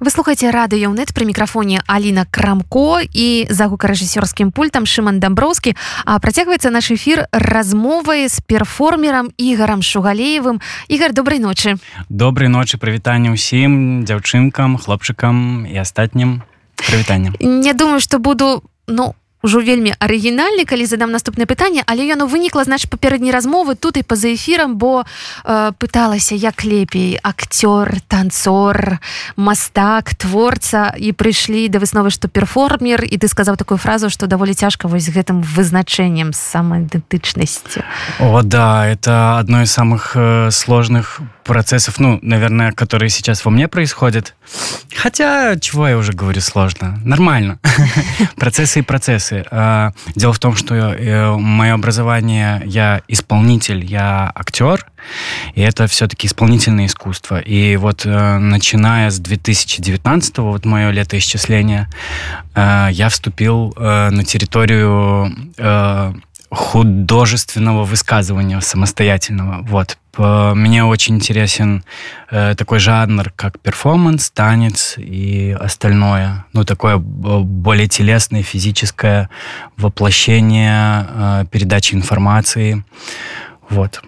Вы 0.00 0.10
слухаеце 0.10 0.50
радыёнет 0.50 1.14
пры 1.14 1.24
мікрафоне 1.24 1.82
Аліна 1.86 2.26
Крамко 2.30 3.00
і 3.00 3.46
за 3.50 3.66
гукарэжысёрскім 3.66 4.50
пультам 4.52 4.86
Шыман 4.86 5.20
Дамброўскі 5.20 5.76
а 6.04 6.18
працягваецца 6.18 6.70
наш 6.70 6.90
эфір 6.90 7.26
размовай 7.32 8.28
з 8.28 8.40
перформерам 8.40 9.30
ігарам 9.36 9.82
шугалеевым 9.82 10.60
ігар 10.88 11.12
добрай 11.12 11.38
ночы 11.38 11.76
добрай 12.08 12.48
ночы 12.48 12.78
прывітанне 12.78 13.34
ўсім 13.34 14.04
дзяўчынкам 14.04 14.78
хлопчыкам 14.78 15.66
і 15.66 15.76
астатнім 15.78 16.42
прывітаннем 16.76 17.34
Не 17.40 17.72
думаю 17.72 18.00
што 18.00 18.18
буду 18.18 18.62
ну 18.86 19.14
ўжо 19.43 19.63
вельмі 19.63 19.95
арыгінальны 19.99 20.65
калі 20.67 20.85
задам 20.85 21.11
наступнае 21.11 21.47
пытанне 21.47 21.83
але 21.87 22.05
яно 22.05 22.27
вынікла 22.27 22.63
знач 22.67 22.87
папярэдняй 22.91 23.31
размовы 23.31 23.75
тут 23.75 23.97
і 23.97 24.03
па-за 24.03 24.35
эфірам 24.35 24.75
бо 24.75 25.03
э, 25.03 25.71
пыталася 25.79 26.35
як 26.35 26.63
лепей 26.63 27.19
акцёр 27.23 28.03
танцор 28.07 28.99
мастак 29.35 30.15
творца 30.15 30.91
і 30.97 31.15
прыйшлі 31.15 31.67
да 31.71 31.79
высновы 31.79 32.11
што 32.11 32.27
перформер 32.27 33.07
і 33.07 33.15
ты 33.15 33.27
сказаў 33.27 33.55
такую 33.55 33.77
фразу 33.77 34.09
што 34.09 34.27
даволі 34.27 34.53
цяжка 34.53 34.87
вось 34.87 35.07
гэтым 35.07 35.39
вызначэннем 35.41 36.35
самаідэнтычнасці 36.35 37.83
О 38.19 38.43
да 38.43 38.87
это 38.87 39.39
одно 39.39 39.61
из 39.63 39.71
самых 39.71 40.15
э, 40.15 40.51
сложных 40.51 41.21
процессов, 41.49 41.99
ну, 41.99 42.19
наверное, 42.21 42.71
которые 42.71 43.09
сейчас 43.09 43.43
во 43.43 43.51
мне 43.51 43.67
происходят. 43.67 44.35
Хотя, 44.95 45.57
чего 45.59 45.87
я 45.87 45.97
уже 45.97 46.13
говорю, 46.13 46.41
сложно. 46.41 46.99
Нормально. 47.03 47.59
Процессы 48.35 48.79
и 48.79 48.83
процессы. 48.83 49.28
А, 49.51 49.91
дело 50.15 50.33
в 50.33 50.39
том, 50.39 50.55
что 50.55 50.75
э, 50.75 51.35
мое 51.37 51.73
образование, 51.73 52.61
я 52.65 53.01
исполнитель, 53.07 53.83
я 53.83 54.31
актер, 54.35 54.85
и 55.55 55.61
это 55.61 55.87
все-таки 55.87 56.27
исполнительное 56.27 56.85
искусство. 56.85 57.39
И 57.39 57.75
вот 57.77 58.05
э, 58.05 58.37
начиная 58.37 59.09
с 59.09 59.19
2019, 59.19 60.37
вот 60.39 60.65
мое 60.65 60.91
летоисчисление, 60.91 61.87
э, 62.55 62.89
я 62.91 63.09
вступил 63.09 63.73
на 63.77 64.23
территорию 64.23 65.33
художественного 66.50 67.84
высказывания 67.84 68.60
самостоятельного. 68.60 69.62
Вот. 69.62 69.98
Мне 70.16 70.84
очень 70.84 71.16
интересен 71.16 71.82
э, 72.30 72.54
такой 72.54 72.78
жанр, 72.78 73.32
как 73.34 73.58
перформанс, 73.58 74.30
танец 74.30 74.94
и 74.96 75.56
остальное. 75.58 76.44
Ну, 76.52 76.64
такое 76.64 76.98
более 76.98 77.88
телесное, 77.88 78.42
физическое 78.42 79.28
воплощение 79.76 81.06
э, 81.08 81.44
передачи 81.50 81.94
информации. 81.94 82.84
Вот. 83.68 84.02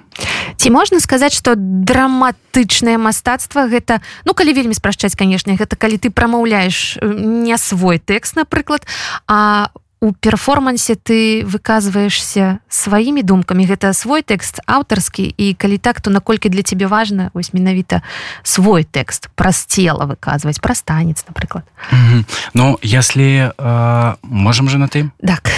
ці 0.57 0.71
можна 0.71 1.01
сказаць 1.01 1.37
что 1.37 1.55
драматычнае 1.57 2.97
мастацтва 2.99 3.69
гэта 3.69 4.01
ну 4.25 4.33
калі 4.33 4.57
вельмі 4.57 4.75
спрашчаць 4.75 5.13
канешне 5.13 5.57
гэта 5.57 5.77
калі 5.77 6.01
ты 6.01 6.11
прамаўляеш 6.11 6.99
не 7.03 7.57
свой 7.59 7.99
тэкст 7.99 8.37
напрыклад 8.37 8.87
а 9.29 9.69
у 10.02 10.14
перформансе 10.14 10.96
ты 10.96 11.46
выказваешься 11.46 12.58
сваімі 12.70 13.22
думкамі 13.22 13.70
гэта 13.70 13.94
свой 13.94 14.26
тэкст 14.26 14.58
аўтарскі 14.66 15.30
і 15.30 15.54
калі 15.54 15.78
так 15.78 16.02
то 16.02 16.10
наколькі 16.10 16.50
для 16.50 16.66
тебе 16.66 16.90
важно 16.90 17.30
вось 17.38 17.54
менавіта 17.54 18.02
свой 18.42 18.82
тэкст 18.84 19.30
праз 19.38 19.62
цела 19.70 20.10
выказваць 20.10 20.58
праз 20.58 20.82
танец 20.82 21.24
напрыклад? 21.30 21.64
Mm 21.94 22.10
-hmm. 22.10 22.26
Ну 22.54 22.80
если 22.82 23.54
э, 23.58 24.16
можем 24.24 24.70
же 24.70 24.78
на 24.78 24.88
ты 24.88 25.10
так. 25.22 25.52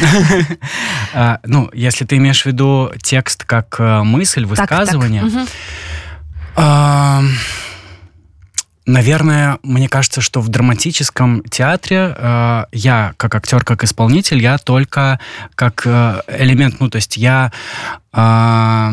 Ну 1.45 1.69
если 1.73 2.05
ты 2.05 2.17
имеешь 2.17 2.44
в 2.44 2.45
виду 2.45 2.91
текст 3.02 3.43
как 3.43 3.80
мысль 4.04 4.45
высказывания 4.45 5.21
так, 5.21 5.48
так. 6.55 7.23
Э, 7.23 7.23
Наверное, 8.86 9.60
мне 9.64 9.88
кажется, 9.88 10.20
что 10.20 10.42
в 10.42 10.49
драматическом 10.49 11.42
театре 11.44 12.14
э, 12.17 12.66
я, 12.73 13.14
как 13.17 13.36
актер, 13.36 13.64
как 13.64 13.83
исполнитель, 13.83 14.42
я 14.42 14.58
только 14.58 15.20
как 15.55 15.83
э, 15.86 16.21
элемент, 16.27 16.82
ну, 16.82 16.89
то 16.89 16.98
есть 16.98 17.16
я 17.16 17.54
э, 18.11 18.92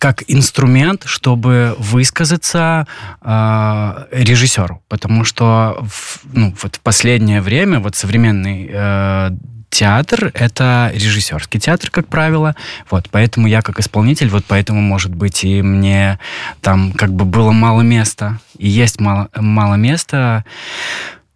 как 0.00 0.24
инструмент, 0.28 1.04
чтобы 1.04 1.74
высказаться 1.78 2.86
э, 3.22 4.06
режиссеру, 4.12 4.82
потому 4.88 5.24
что 5.24 5.84
в, 5.88 6.20
ну, 6.32 6.54
вот 6.62 6.76
в 6.76 6.80
последнее 6.80 7.40
время 7.40 7.80
вот 7.80 7.96
современный 7.96 8.68
э, 8.70 9.30
театр— 9.70 10.30
это 10.34 10.90
режиссерский 10.92 11.60
театр, 11.60 11.90
как 11.90 12.08
правило. 12.08 12.54
Вот, 12.90 13.08
поэтому 13.10 13.46
я 13.46 13.62
как 13.62 13.80
исполнитель, 13.80 14.28
вот 14.28 14.44
поэтому, 14.46 14.80
может 14.80 15.14
быть, 15.14 15.44
и 15.44 15.62
мне 15.62 16.18
там 16.60 16.92
как 16.92 17.12
бы 17.12 17.24
было 17.24 17.52
мало 17.52 17.80
места, 17.80 18.40
и 18.58 18.68
есть 18.68 19.00
мало, 19.00 19.28
мало 19.34 19.74
места. 19.74 20.44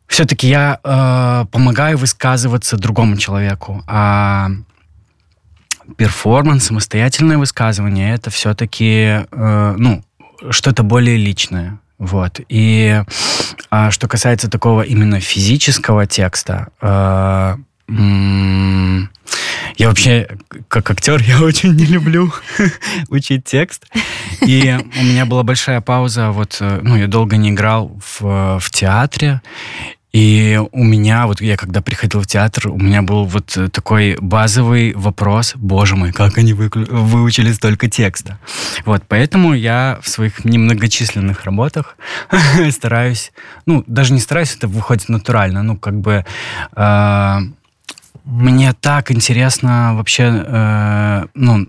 Все-таки 0.06 0.48
я 0.48 0.80
э, 0.82 1.46
помогаю 1.50 1.96
высказываться 1.96 2.76
другому 2.76 3.16
человеку, 3.16 3.82
а 3.86 4.50
перформанс, 5.96 6.64
самостоятельное 6.64 7.38
высказывание— 7.38 8.14
это 8.16 8.30
все-таки, 8.30 9.24
э, 9.30 9.74
ну, 9.78 10.04
что-то 10.50 10.82
более 10.82 11.16
личное. 11.16 11.78
Вот. 11.98 12.40
И 12.48 13.02
а, 13.70 13.90
что 13.90 14.08
касается 14.08 14.50
такого 14.50 14.82
именно 14.82 15.20
физического 15.20 16.06
текста, 16.06 16.68
э, 16.80 17.56
я 17.88 19.88
вообще, 19.88 20.28
как 20.68 20.90
актер, 20.90 21.20
я 21.22 21.40
очень 21.40 21.74
не 21.74 21.84
люблю 21.84 22.32
учить 23.08 23.44
текст. 23.44 23.86
И 24.40 24.78
у 25.00 25.04
меня 25.04 25.26
была 25.26 25.42
большая 25.42 25.80
пауза. 25.80 26.30
Вот, 26.30 26.58
э, 26.60 26.80
ну, 26.82 26.96
я 26.96 27.08
долго 27.08 27.36
не 27.36 27.50
играл 27.50 27.98
в, 28.00 28.58
в 28.60 28.70
театре. 28.70 29.42
И 30.12 30.60
у 30.70 30.84
меня, 30.84 31.26
вот 31.26 31.40
я 31.40 31.56
когда 31.56 31.82
приходил 31.82 32.20
в 32.20 32.26
театр, 32.28 32.68
у 32.68 32.78
меня 32.78 33.02
был 33.02 33.24
вот 33.24 33.58
такой 33.72 34.16
базовый 34.20 34.94
вопрос, 34.94 35.54
боже 35.56 35.96
мой, 35.96 36.12
как 36.12 36.38
они 36.38 36.52
вы, 36.52 36.70
выучили 36.72 37.50
столько 37.50 37.90
текста. 37.90 38.38
Вот, 38.84 39.02
поэтому 39.08 39.54
я 39.54 39.98
в 40.02 40.08
своих 40.08 40.44
немногочисленных 40.44 41.44
работах 41.44 41.96
стараюсь, 42.70 43.32
ну, 43.66 43.82
даже 43.88 44.12
не 44.12 44.20
стараюсь, 44.20 44.54
это 44.54 44.68
выходит 44.68 45.08
натурально, 45.08 45.64
ну, 45.64 45.76
как 45.76 46.00
бы... 46.00 46.24
Э, 46.76 47.40
мне 48.24 48.72
так 48.72 49.10
интересно 49.10 49.94
вообще, 49.94 50.44
э, 50.46 51.26
ну, 51.34 51.66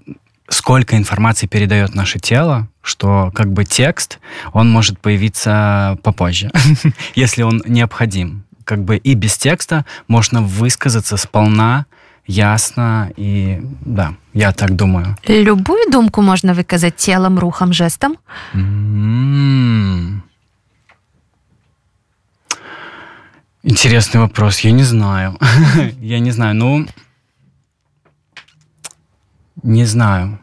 сколько 0.47 0.95
информации 0.97 1.47
передает 1.47 1.95
наше 1.95 2.19
тело, 2.19 2.67
что 2.81 3.31
как 3.33 3.51
бы 3.51 3.65
текст, 3.65 4.19
он 4.53 4.71
может 4.71 4.99
появиться 4.99 5.97
попозже, 6.03 6.51
если 7.15 7.43
он 7.43 7.61
необходим. 7.65 8.43
Как 8.63 8.83
бы 8.83 8.97
и 8.97 9.13
без 9.13 9.37
текста 9.37 9.85
можно 10.07 10.41
высказаться 10.41 11.17
сполна, 11.17 11.85
ясно 12.25 13.11
и 13.15 13.61
да, 13.81 14.15
я 14.33 14.51
так 14.51 14.75
думаю. 14.75 15.17
Любую 15.27 15.91
думку 15.91 16.21
можно 16.21 16.53
выказать 16.53 16.95
телом, 16.95 17.37
рухом, 17.37 17.73
жестом? 17.73 18.17
М-м-м. 18.53 20.23
Интересный 23.64 24.20
вопрос. 24.20 24.60
Я 24.60 24.72
не 24.72 24.84
знаю. 24.84 25.38
Я 26.00 26.18
не 26.18 26.30
знаю. 26.30 26.54
Ну, 26.54 26.86
не 29.62 29.84
знаю. 29.84 30.38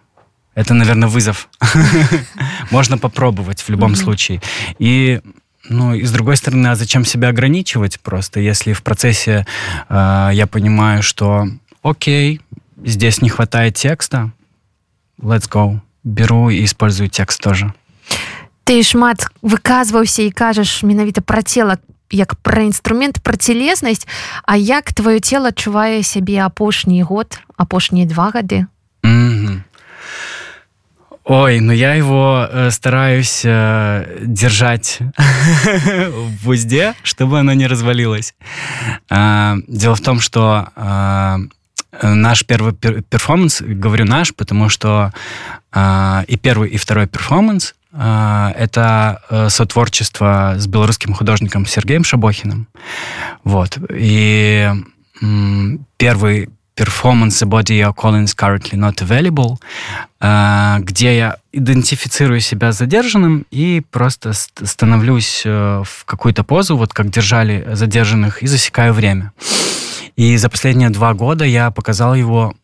Это, 0.55 0.73
наверное, 0.73 1.09
вызов. 1.09 1.49
Можно 2.71 2.97
попробовать 2.97 3.61
в 3.61 3.69
любом 3.69 3.95
случае. 3.95 4.41
И 4.79 5.21
ну, 5.69 5.93
и 5.93 6.03
с 6.03 6.11
другой 6.11 6.37
стороны, 6.37 6.67
а 6.67 6.75
зачем 6.75 7.05
себя 7.05 7.29
ограничивать 7.29 7.99
просто, 7.99 8.39
если 8.39 8.73
в 8.73 8.81
процессе 8.83 9.45
э, 9.89 10.29
я 10.33 10.47
понимаю, 10.47 11.03
что 11.03 11.47
окей, 11.81 12.41
здесь 12.83 13.21
не 13.21 13.29
хватает 13.29 13.75
текста, 13.75 14.31
let's 15.21 15.49
go. 15.49 15.79
Беру 16.03 16.49
и 16.49 16.63
использую 16.63 17.09
текст 17.09 17.41
тоже. 17.41 17.73
Ты 18.63 18.83
шмат 18.83 19.27
выказваўся 19.41 20.23
і 20.27 20.31
кажаш 20.31 20.83
менавіта 20.83 21.21
пра 21.21 21.39
цела 21.43 21.77
як 22.11 22.35
пра 22.35 22.63
інструмент 22.63 23.19
пра 23.19 23.37
целеснасць 23.37 24.07
А 24.43 24.55
як 24.55 24.93
твоё 24.93 25.19
тело 25.19 25.47
адчувае 25.47 26.03
сябе 26.03 26.39
апошні 26.45 27.03
год 27.03 27.39
апошнія 27.57 28.05
два 28.05 28.31
гады 28.31 28.65
mm 29.03 29.31
-hmm. 29.31 29.61
Ой, 31.29 31.59
ну 31.59 31.73
я 31.73 31.97
его 31.97 32.47
э, 32.49 32.71
стараюсь 32.71 33.43
э, 33.43 34.23
держать 34.25 34.99
в 36.41 36.49
узде, 36.49 36.93
чтобы 37.03 37.39
оно 37.39 37.53
не 37.53 37.67
развалилось. 37.67 38.33
Э, 39.09 39.57
дело 39.67 39.95
в 39.95 39.99
том, 39.99 40.21
что 40.21 40.67
э, 40.73 41.37
наш 42.01 42.43
первый 42.43 42.71
перформанс, 43.01 43.61
говорю 43.61 44.05
наш, 44.05 44.31
потому 44.31 44.69
что 44.69 45.11
э, 45.73 46.23
и 46.29 46.37
первый, 46.37 46.69
и 46.69 46.77
второй 46.77 47.07
перформанс 47.07 47.75
это 47.92 49.48
сотворчество 49.50 50.54
с 50.56 50.66
белорусским 50.66 51.12
художником 51.12 51.66
Сергеем 51.66 52.04
Шабохиным. 52.04 52.66
Вот. 53.44 53.78
И 53.90 54.70
первый 55.98 56.48
The 56.74 57.46
Body 57.46 57.78
Your 57.78 57.94
Calling 57.94 58.24
is 58.24 58.34
Currently 58.34 58.78
Not 58.78 59.02
Available, 59.02 59.58
где 60.84 61.16
я 61.16 61.36
идентифицирую 61.52 62.40
себя 62.40 62.72
задержанным 62.72 63.44
и 63.50 63.82
просто 63.90 64.32
становлюсь 64.32 65.42
э, 65.44 65.82
в 65.84 66.04
какую-то 66.06 66.44
позу, 66.44 66.78
вот 66.78 66.94
как 66.94 67.10
держали 67.10 67.68
задержанных, 67.72 68.42
и 68.42 68.46
засекаю 68.46 68.94
время. 68.94 69.32
И 70.16 70.36
за 70.38 70.48
последние 70.48 70.88
два 70.88 71.12
года 71.12 71.44
я 71.44 71.70
показал 71.70 72.14
его, 72.14 72.54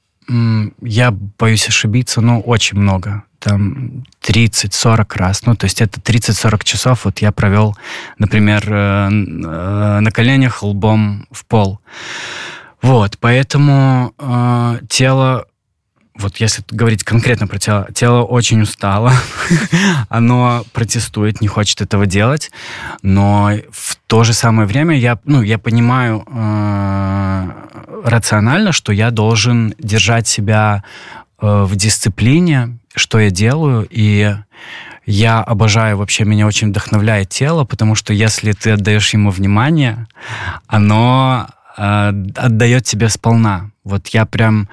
я 0.83 1.11
боюсь 1.11 1.69
ошибиться, 1.69 2.23
но 2.23 2.41
очень 2.41 2.79
много. 2.79 3.25
Там 3.49 4.05
30-40 4.23 5.17
раз. 5.17 5.47
Ну, 5.47 5.57
то 5.57 5.65
есть 5.65 5.81
это 5.81 6.01
30-40 6.01 6.65
часов 6.65 7.07
вот 7.07 7.21
я 7.21 7.33
провел, 7.33 7.77
например, 8.19 8.63
э, 8.69 9.09
э, 9.09 10.01
на 10.01 10.11
коленях 10.11 10.63
лбом 10.63 11.27
в 11.31 11.47
пол. 11.47 11.81
Вот, 12.83 13.17
поэтому 13.19 14.13
э, 14.19 14.81
тело, 14.89 15.47
вот 16.15 16.37
если 16.37 16.63
говорить 16.71 17.05
конкретно 17.05 17.47
про 17.47 17.59
тело, 17.59 17.89
тело 17.95 18.23
очень 18.23 18.61
устало, 18.61 19.13
оно 20.11 20.65
протестует, 20.75 21.41
не 21.41 21.49
хочет 21.49 21.81
этого 21.81 22.05
делать, 22.05 22.51
но 23.03 23.53
в 23.71 23.97
то 24.07 24.25
же 24.25 24.35
самое 24.35 24.69
время 24.69 24.97
я, 24.97 25.19
ну, 25.25 25.41
я 25.41 25.59
понимаю 25.59 26.23
э, 26.27 27.51
рационально, 28.05 28.73
что 28.73 28.93
я 28.93 29.11
должен 29.11 29.75
держать 29.79 30.29
себя 30.29 30.85
в 31.41 31.77
дисциплине, 31.77 32.79
что 32.95 33.19
я 33.19 33.31
делаю, 33.31 33.87
и 33.91 34.35
я 35.07 35.41
обожаю, 35.41 35.97
вообще 35.97 36.25
меня 36.25 36.47
очень 36.47 36.69
вдохновляет 36.69 37.31
тело, 37.31 37.65
потому 37.65 37.95
что 37.95 38.13
если 38.13 38.53
ты 38.53 38.73
отдаешь 38.73 39.15
ему 39.15 39.31
внимание, 39.31 40.07
оно 40.67 41.49
э, 41.79 42.13
отдает 42.37 42.85
тебе 42.85 43.09
сполна. 43.09 43.71
Вот 43.85 44.09
я 44.09 44.27
прям 44.27 44.69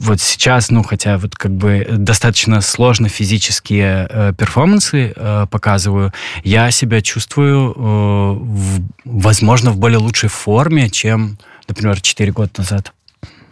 вот 0.00 0.20
сейчас, 0.20 0.70
ну, 0.70 0.82
хотя 0.82 1.18
вот 1.18 1.34
как 1.34 1.52
бы 1.52 1.86
достаточно 1.90 2.60
сложно 2.60 3.08
физические 3.08 4.06
э, 4.08 4.32
перформансы 4.36 5.12
э, 5.16 5.46
показываю, 5.50 6.12
я 6.44 6.70
себя 6.70 7.00
чувствую, 7.00 7.72
э, 7.72 7.74
в, 7.74 8.82
возможно, 9.04 9.70
в 9.70 9.78
более 9.78 9.98
лучшей 9.98 10.28
форме, 10.28 10.90
чем, 10.90 11.38
например, 11.66 12.00
4 12.00 12.30
года 12.32 12.50
назад. 12.58 12.92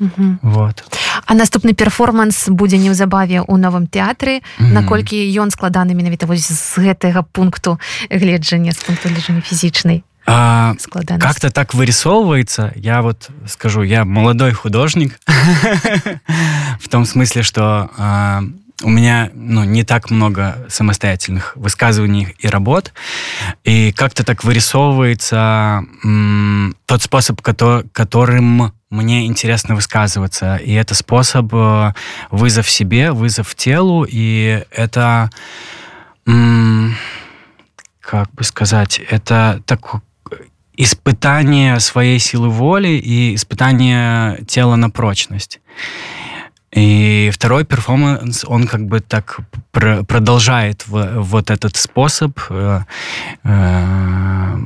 Угу. 0.00 0.38
Вот. 0.43 0.85
А 1.26 1.35
наступны 1.35 1.75
перформанс 1.75 2.49
будзе 2.49 2.79
неўзабаве 2.79 3.44
ў 3.44 3.55
новым 3.61 3.87
тэатры 3.87 4.41
mm. 4.41 4.73
наколькі 4.73 5.20
ён 5.37 5.52
складаны 5.52 5.93
менавіта 5.93 6.25
вось 6.26 6.49
з 6.49 6.81
гэтага 6.81 7.23
пункту 7.23 7.79
гледжання 8.11 8.73
з 8.73 8.81
пункту 8.81 9.12
гледжання 9.12 9.41
фізічнай 9.44 10.02
а, 10.26 10.75
как-то 11.19 11.50
так 11.50 11.75
вырисовывается. 11.75 12.73
Я 12.76 13.02
вот 13.02 13.31
скажу, 13.47 13.82
я 13.82 14.05
молодой 14.05 14.52
художник 14.52 15.19
в 16.81 16.88
том 16.88 17.05
смысле, 17.05 17.43
что 17.43 17.91
а, 17.96 18.43
у 18.82 18.88
меня 18.88 19.31
ну, 19.35 19.64
не 19.64 19.82
так 19.82 20.11
много 20.11 20.67
самостоятельных 20.69 21.56
высказываний 21.56 22.35
и 22.38 22.49
работ, 22.49 22.93
и 23.64 23.93
как-то 23.93 24.25
так 24.25 24.44
вырисовывается 24.44 25.85
м, 26.05 26.76
тот 26.87 27.03
способ, 27.03 27.41
который, 27.41 27.88
которым 27.93 28.73
мне 28.90 29.26
интересно 29.26 29.75
высказываться. 29.75 30.56
И 30.56 30.72
это 30.72 30.94
способ 30.94 31.52
э, 31.54 31.92
вызов 32.31 32.69
себе, 32.69 33.12
вызов 33.12 33.54
телу, 33.54 34.06
и 34.08 34.64
это, 34.70 35.31
как 36.25 38.31
бы 38.32 38.44
сказать, 38.44 38.98
это 38.98 39.62
так, 39.64 40.02
испытание 40.76 41.78
своей 41.81 42.19
силы 42.19 42.48
воли 42.48 42.88
и 42.88 43.34
испытание 43.34 44.42
тела 44.46 44.76
на 44.76 44.90
прочность. 44.90 45.60
И 46.72 47.31
второй 47.32 47.64
перформанс, 47.64 48.44
он 48.46 48.66
как 48.66 48.86
бы 48.86 49.00
так 49.00 49.40
пр 49.72 50.04
продолжает 50.04 50.84
вот 50.86 51.50
этот 51.50 51.76
способ. 51.76 52.38
Э, 52.48 52.82
э, 53.44 54.58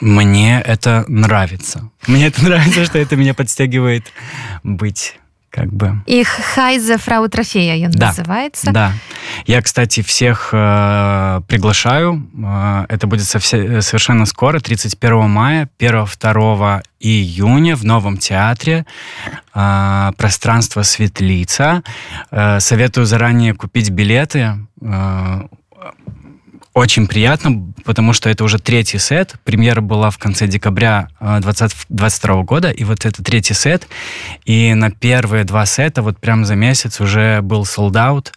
мне 0.00 0.60
это 0.60 1.04
нравится. 1.08 1.90
Мне 2.06 2.26
это 2.26 2.44
нравится, 2.48 2.84
что 2.84 2.98
это 2.98 3.16
меня 3.16 3.34
подстегивает 3.34 4.12
быть 4.62 5.16
как 5.54 5.72
бы. 5.72 6.02
Их 6.06 6.26
Хайза 6.28 6.98
Фрау 6.98 7.28
Трофея 7.28 7.86
он 7.86 7.92
да, 7.92 8.08
называется. 8.08 8.72
Да. 8.72 8.92
Я, 9.46 9.62
кстати, 9.62 10.02
всех 10.02 10.48
э, 10.50 11.40
приглашаю. 11.46 12.28
Э, 12.36 12.86
это 12.88 13.06
будет 13.06 13.24
совсе, 13.24 13.80
совершенно 13.80 14.26
скоро, 14.26 14.58
31 14.58 15.30
мая, 15.30 15.68
1-2 15.78 16.82
июня 16.98 17.76
в 17.76 17.84
Новом 17.84 18.16
театре. 18.16 18.84
Э, 19.54 20.10
пространство 20.16 20.82
Светлица. 20.82 21.84
Э, 22.32 22.58
советую 22.58 23.06
заранее 23.06 23.54
купить 23.54 23.90
билеты. 23.90 24.58
Э, 24.80 25.42
очень 26.74 27.06
приятно, 27.06 27.72
потому 27.84 28.12
что 28.12 28.28
это 28.28 28.42
уже 28.42 28.58
третий 28.58 28.98
сет. 28.98 29.36
Премьера 29.44 29.80
была 29.80 30.10
в 30.10 30.18
конце 30.18 30.48
декабря 30.48 31.08
2022 31.20 32.34
э, 32.34 32.42
года, 32.42 32.70
и 32.70 32.82
вот 32.82 33.06
это 33.06 33.22
третий 33.22 33.54
сет. 33.54 33.86
И 34.44 34.74
на 34.74 34.90
первые 34.90 35.44
два 35.44 35.66
сета 35.66 36.02
вот 36.02 36.18
прям 36.18 36.44
за 36.44 36.56
месяц 36.56 37.00
уже 37.00 37.40
был 37.42 37.62
out. 37.62 38.32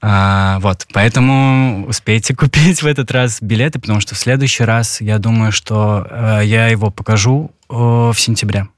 А, 0.00 0.58
вот, 0.60 0.86
поэтому 0.92 1.86
успейте 1.86 2.34
купить 2.36 2.82
в 2.82 2.86
этот 2.86 3.10
раз 3.10 3.42
билеты, 3.42 3.78
потому 3.78 4.00
что 4.00 4.14
в 4.14 4.18
следующий 4.18 4.64
раз, 4.64 5.02
я 5.02 5.18
думаю, 5.18 5.52
что 5.52 6.06
э, 6.08 6.40
я 6.44 6.68
его 6.68 6.90
покажу 6.90 7.50
э, 7.68 7.74
в 7.74 8.16
сентябре. 8.16 8.68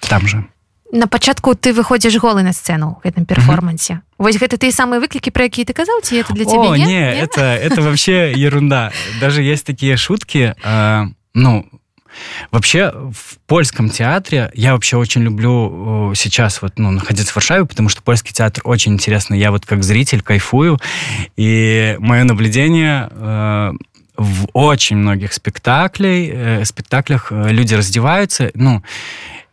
Там 0.00 0.26
же 0.26 0.46
на 0.91 1.07
пачатку 1.07 1.55
ты 1.55 1.73
выходзіш 1.73 2.17
голы 2.21 2.43
на 2.43 2.53
сцену 2.53 2.97
в 3.03 3.07
гэтым 3.07 3.25
перформансе 3.25 3.93
mm 3.93 3.97
-hmm. 3.97 4.01
Вось 4.17 4.35
гэта 4.35 4.57
ты 4.57 4.71
самыя 4.71 4.99
выклікі 4.99 5.31
про 5.31 5.43
якія 5.43 5.65
ты 5.65 5.73
казаў 5.73 6.01
ці 6.01 6.15
это 6.15 6.33
для 6.33 6.45
тебя 6.45 6.69
О, 6.69 6.77
не, 6.77 6.85
не 6.85 7.21
это 7.23 7.41
это 7.41 7.81
вообще 7.81 8.33
ерунда 8.37 8.91
даже 9.19 9.43
есть 9.43 9.65
такие 9.65 9.97
шутки 9.97 10.53
э, 10.65 11.07
ну 11.33 11.65
Вообще 12.51 12.91
в 12.91 13.37
польском 13.45 13.89
театре 13.89 14.51
я 14.53 14.73
вообще 14.73 14.97
очень 14.97 15.23
люблю 15.23 16.13
сейчас 16.15 16.61
вот 16.61 16.73
ну, 16.77 16.91
находиться 16.91 17.31
в 17.31 17.35
Варшаве, 17.35 17.65
потому 17.65 17.89
что 17.89 18.01
польский 18.01 18.33
театр 18.33 18.61
очень 18.65 18.93
интересный. 18.93 19.39
Я 19.39 19.51
вот 19.51 19.65
как 19.65 19.83
зритель 19.83 20.21
кайфую. 20.21 20.79
И 21.35 21.95
мое 21.99 22.23
наблюдение 22.23 23.09
э, 23.11 23.73
в 24.17 24.47
очень 24.53 24.97
многих 24.97 25.33
спектаклей, 25.33 26.31
э, 26.33 26.65
спектаклях 26.65 27.31
э, 27.31 27.51
люди 27.51 27.73
раздеваются. 27.73 28.51
Ну, 28.53 28.83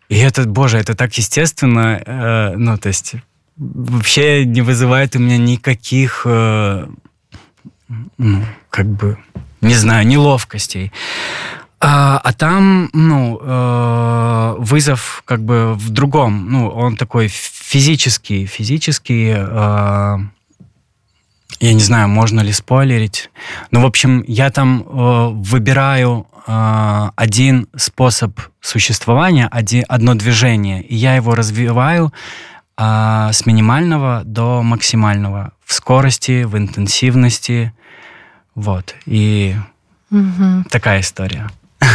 и 0.09 0.17
это, 0.17 0.45
боже, 0.45 0.77
это 0.77 0.95
так 0.95 1.13
естественно, 1.17 2.01
э, 2.05 2.55
ну, 2.55 2.77
то 2.77 2.87
есть 2.87 3.15
вообще 3.57 4.45
не 4.45 4.61
вызывает 4.61 5.15
у 5.15 5.19
меня 5.19 5.37
никаких, 5.37 6.21
э, 6.25 6.87
ну, 8.17 8.45
как 8.69 8.87
бы, 8.87 9.17
не 9.61 9.75
знаю, 9.75 10.07
неловкостей. 10.07 10.91
А, 11.79 12.19
а 12.23 12.33
там, 12.33 12.89
ну, 12.93 13.39
э, 13.39 14.55
вызов 14.59 15.21
как 15.25 15.43
бы 15.43 15.73
в 15.75 15.89
другом, 15.89 16.49
ну, 16.49 16.69
он 16.69 16.95
такой 16.95 17.27
физический, 17.27 18.45
физический, 18.47 19.33
э, 19.35 20.17
я 21.59 21.73
не 21.73 21.81
знаю, 21.81 22.07
можно 22.07 22.41
ли 22.41 22.51
спойлерить. 22.51 23.29
Ну, 23.71 23.81
в 23.81 23.85
общем, 23.85 24.23
я 24.27 24.49
там 24.51 24.83
э, 24.83 25.29
выбираю 25.31 26.27
э, 26.45 27.09
один 27.15 27.67
способ 27.75 28.39
существования, 28.61 29.47
один, 29.51 29.83
одно 29.87 30.13
движение, 30.13 30.83
и 30.83 30.95
я 30.95 31.15
его 31.15 31.35
развиваю 31.35 32.13
э, 32.77 33.29
с 33.31 33.45
минимального 33.45 34.21
до 34.23 34.61
максимального 34.61 35.51
в 35.65 35.73
скорости, 35.73 36.43
в 36.43 36.57
интенсивности. 36.57 37.73
Вот. 38.53 38.95
И 39.05 39.55
угу. 40.11 40.63
такая 40.69 41.01
история. 41.01 41.49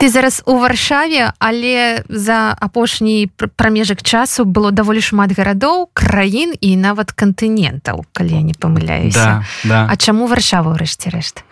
ты 0.00 0.08
зараз 0.08 0.42
у 0.46 0.58
варшаве 0.58 1.32
але 1.38 2.04
за 2.08 2.56
апошні 2.60 3.30
прамежак 3.56 4.02
часу 4.02 4.44
было 4.44 4.70
даволі 4.70 5.00
шмат 5.00 5.32
гарадоў 5.32 5.90
краін 5.92 6.54
і 6.60 6.76
нават 6.76 7.12
кантынентаў 7.12 8.04
калі 8.12 8.32
я 8.32 8.42
не 8.42 8.54
памыляюся 8.54 9.44
да, 9.64 9.86
да. 9.86 9.88
А 9.90 9.96
чаму 9.96 10.26
варшава 10.26 10.74
ўрэшце 10.74 11.10
рэшт 11.10 11.44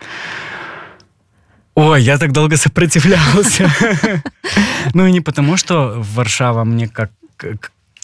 Ой, 1.75 2.03
я 2.03 2.17
так 2.17 2.31
долго 2.31 2.55
сопротивлялся. 2.55 3.69
Ну 4.93 5.07
и 5.07 5.11
не 5.11 5.19
потому, 5.19 5.57
что 5.57 5.93
Варшава 5.97 6.63
мне 6.63 6.87
как 6.87 7.11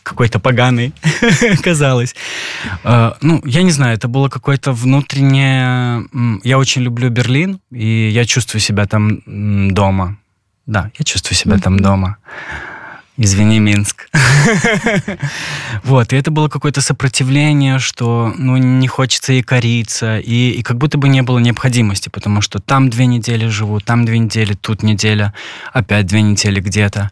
какой-то 0.04 0.40
поганый 0.40 0.94
казалось. 1.64 2.16
А, 2.84 3.18
ну, 3.22 3.42
я 3.46 3.64
не 3.64 3.72
знаю, 3.72 3.96
это 3.98 4.08
было 4.08 4.30
какое-то 4.30 4.72
внутреннее... 4.72 6.06
Я 6.44 6.58
очень 6.58 6.82
люблю 6.82 7.10
Берлин, 7.10 7.60
и 7.72 8.10
я 8.10 8.26
чувствую 8.26 8.62
себя 8.62 8.86
там 8.86 9.22
дома. 9.74 10.18
Да, 10.67 10.91
я 10.99 11.05
чувствую 11.05 11.37
себя 11.37 11.59
там 11.59 11.79
дома. 11.81 12.17
Извини, 13.19 13.61
Минск. 13.61 14.09
Вот, 15.83 16.13
и 16.13 16.17
это 16.17 16.31
было 16.31 16.49
какое-то 16.49 16.81
сопротивление, 16.81 17.79
что 17.79 18.33
ну, 18.37 18.57
не 18.57 18.89
хочется 18.89 19.33
и 19.33 19.43
кориться, 19.43 20.19
и, 20.19 20.51
и 20.51 20.63
как 20.63 20.77
будто 20.77 20.99
бы 20.99 21.09
не 21.09 21.23
было 21.23 21.39
необходимости, 21.39 22.09
потому 22.09 22.41
что 22.41 22.59
там 22.59 22.91
две 22.91 23.07
недели 23.07 23.47
живу, 23.47 23.81
там 23.81 24.05
две 24.05 24.19
недели, 24.19 24.55
тут 24.55 24.83
неделя, 24.83 25.33
опять 25.73 26.07
две 26.07 26.23
недели 26.23 26.61
где-то. 26.61 27.11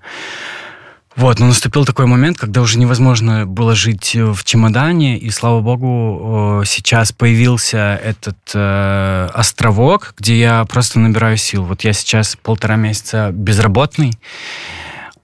Вот, 1.16 1.38
но 1.38 1.46
наступил 1.46 1.84
такой 1.84 2.06
момент, 2.06 2.38
когда 2.38 2.60
уже 2.60 2.76
невозможно 2.76 3.46
было 3.46 3.76
жить 3.76 4.16
в 4.16 4.42
чемодане, 4.44 5.16
и 5.16 5.30
слава 5.30 5.60
богу, 5.60 6.62
сейчас 6.66 7.12
появился 7.12 8.00
этот 8.02 8.36
э, 8.52 9.28
островок, 9.32 10.14
где 10.18 10.36
я 10.38 10.64
просто 10.64 10.98
набираю 10.98 11.36
сил. 11.36 11.64
Вот 11.64 11.82
я 11.82 11.92
сейчас 11.92 12.36
полтора 12.42 12.74
месяца 12.74 13.30
безработный, 13.32 14.18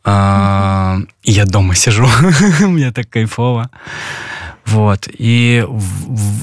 э, 0.04 0.96
и 1.24 1.32
я 1.32 1.44
дома 1.44 1.74
сижу, 1.74 2.06
мне 2.60 2.92
так 2.92 3.10
кайфово. 3.10 3.68
Вот, 4.66 5.08
и, 5.12 5.66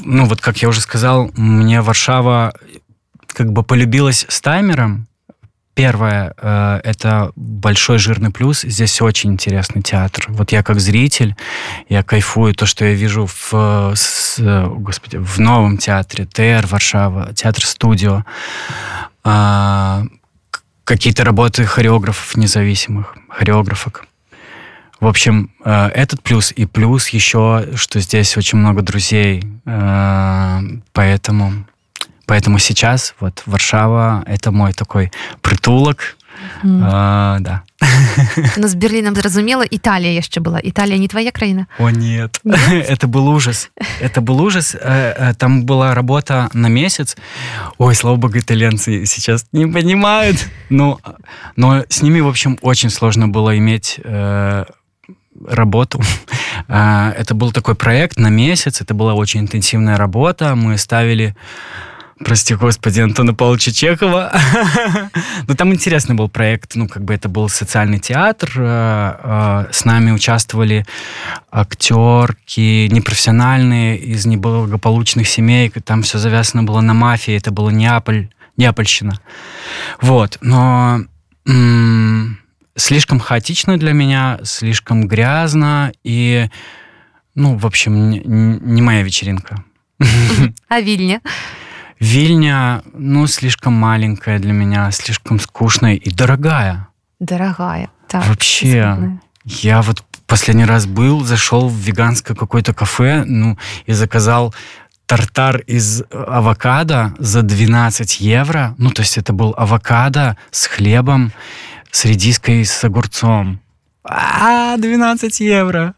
ну 0.03 0.25
вот, 0.25 0.41
как 0.41 0.57
я 0.57 0.67
уже 0.67 0.81
сказал, 0.81 1.31
мне 1.35 1.79
Варшава 1.79 2.53
как 3.27 3.53
бы 3.53 3.63
полюбилась 3.63 4.25
с 4.27 4.41
таймером, 4.41 5.07
Первое, 5.77 6.33
э, 6.37 6.81
это 6.83 7.31
большой 7.35 7.99
жирный 7.99 8.31
плюс. 8.31 8.61
Здесь 8.63 8.99
очень 8.99 9.33
интересный 9.33 9.83
театр. 9.83 10.25
Вот 10.29 10.51
я 10.51 10.63
как 10.63 10.79
зритель, 10.79 11.35
я 11.87 12.01
кайфую 12.01 12.55
то, 12.55 12.65
что 12.65 12.83
я 12.83 12.93
вижу 12.93 13.27
в, 13.27 13.93
с, 13.95 14.39
господи, 14.39 15.17
в 15.17 15.37
новом 15.39 15.77
театре, 15.77 16.25
ТР 16.25 16.65
Варшава, 16.67 17.31
театр-студио. 17.35 18.23
Э, 19.23 20.01
какие-то 20.83 21.23
работы 21.23 21.63
хореографов 21.65 22.35
независимых, 22.35 23.15
хореографок. 23.29 24.07
В 24.99 25.05
общем, 25.05 25.51
э, 25.63 25.89
этот 25.89 26.23
плюс 26.23 26.51
и 26.51 26.65
плюс 26.65 27.09
еще, 27.09 27.67
что 27.75 27.99
здесь 27.99 28.35
очень 28.35 28.57
много 28.57 28.81
друзей, 28.81 29.43
э, 29.65 30.61
поэтому 30.91 31.67
Поэтому 32.27 32.59
сейчас 32.59 33.15
вот 33.19 33.41
Варшава— 33.45 34.23
это 34.27 34.51
мой 34.51 34.73
такой 34.73 35.11
притулок. 35.41 36.17
Mm. 36.63 36.81
А, 36.83 37.37
да. 37.39 37.63
Ну, 38.57 38.67
с 38.67 38.75
Берлином 38.75 39.15
зразумела, 39.15 39.63
Италия 39.63 40.15
еще 40.17 40.39
была. 40.41 40.59
Италия 40.61 40.97
не 40.97 41.07
твоя 41.07 41.31
краина? 41.31 41.67
О, 41.79 41.89
нет. 41.89 42.39
нет? 42.43 42.59
это 42.89 43.07
был 43.07 43.27
ужас. 43.29 43.71
Это 44.01 44.21
был 44.21 44.41
ужас. 44.41 44.75
Э, 44.75 45.13
э, 45.17 45.33
там 45.35 45.65
была 45.65 45.95
работа 45.95 46.49
на 46.53 46.67
месяц. 46.67 47.15
Ой, 47.77 47.95
слава 47.95 48.17
богу, 48.17 48.37
итальянцы 48.37 49.05
сейчас 49.05 49.45
не 49.53 49.65
понимают. 49.65 50.47
Ну, 50.69 50.99
но 51.55 51.85
с 51.87 52.01
ними, 52.01 52.19
в 52.19 52.27
общем, 52.27 52.57
очень 52.61 52.89
сложно 52.89 53.29
было 53.29 53.57
иметь 53.57 53.99
э, 54.03 54.65
работу. 55.47 56.01
Это 56.67 57.33
был 57.35 57.51
такой 57.51 57.75
проект 57.75 58.17
на 58.17 58.29
месяц. 58.29 58.81
Это 58.81 58.93
была 58.93 59.13
очень 59.13 59.41
интенсивная 59.41 59.95
работа. 59.97 60.55
Мы 60.55 60.77
ставили 60.77 61.35
прости 62.23 62.55
господи, 62.55 63.01
Антона 63.01 63.33
Павловича 63.33 63.71
Чехова. 63.71 64.31
Но 65.47 65.53
там 65.55 65.73
интересный 65.73 66.15
был 66.15 66.29
проект, 66.29 66.75
ну, 66.75 66.87
как 66.87 67.03
бы 67.03 67.13
это 67.13 67.29
был 67.29 67.49
социальный 67.49 67.99
театр, 67.99 68.51
э, 68.55 69.15
э, 69.23 69.71
с 69.71 69.85
нами 69.85 70.11
участвовали 70.11 70.85
актерки 71.51 72.87
непрофессиональные 72.89 73.97
из 73.97 74.25
неблагополучных 74.25 75.27
семей, 75.27 75.69
там 75.69 76.03
все 76.03 76.17
завязано 76.17 76.63
было 76.63 76.81
на 76.81 76.93
мафии, 76.93 77.35
это 77.35 77.51
было 77.51 77.69
Неаполь, 77.69 78.29
Неапольщина. 78.57 79.19
Вот, 80.01 80.37
но 80.41 81.01
слишком 82.75 83.19
хаотично 83.19 83.77
для 83.77 83.93
меня, 83.93 84.39
слишком 84.43 85.07
грязно 85.07 85.91
и, 86.03 86.49
ну, 87.35 87.57
в 87.57 87.65
общем, 87.65 88.09
не, 88.09 88.19
не 88.19 88.81
моя 88.81 89.03
вечеринка. 89.03 89.63
А 90.67 90.81
Вильня? 90.81 91.21
Вильня, 91.99 92.83
ну, 92.93 93.27
слишком 93.27 93.73
маленькая 93.73 94.39
для 94.39 94.53
меня, 94.53 94.91
слишком 94.91 95.39
скучная 95.39 95.95
и 95.95 96.11
дорогая. 96.11 96.87
Дорогая, 97.19 97.89
так. 98.07 98.27
Вообще, 98.27 98.83
особенно. 98.83 99.21
я 99.43 99.81
вот 99.81 100.03
последний 100.27 100.65
раз 100.65 100.85
был, 100.85 101.23
зашел 101.23 101.67
в 101.69 101.75
веганское 101.75 102.35
какое-то 102.35 102.73
кафе, 102.73 103.23
ну, 103.25 103.57
и 103.85 103.93
заказал 103.93 104.53
тартар 105.07 105.59
из 105.59 106.03
авокадо 106.11 107.15
за 107.17 107.41
12 107.41 108.19
евро. 108.19 108.75
Ну, 108.77 108.91
то 108.91 109.01
есть 109.01 109.17
это 109.17 109.33
был 109.33 109.55
авокадо 109.57 110.37
с 110.51 110.67
хлебом, 110.67 111.31
с 111.91 112.05
редиской, 112.05 112.65
с 112.65 112.83
огурцом. 112.83 113.59
А, 114.03 114.77
12 114.77 115.39
евро. 115.39 115.95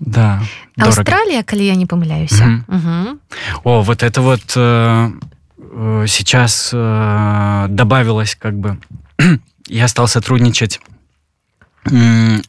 Да. 0.00 0.40
Австралия, 0.76 1.42
коли 1.42 1.64
я 1.64 1.74
не 1.74 1.86
помыляюсь. 1.86 2.32
Угу. 2.40 2.76
Угу. 2.76 3.18
О, 3.64 3.82
вот 3.82 4.02
это 4.02 4.20
вот 4.22 4.52
э, 4.54 5.10
э, 5.58 6.04
сейчас 6.08 6.70
э, 6.72 7.66
добавилось 7.68 8.34
как 8.36 8.58
бы. 8.58 8.78
я 9.66 9.88
стал 9.88 10.08
сотрудничать 10.08 10.80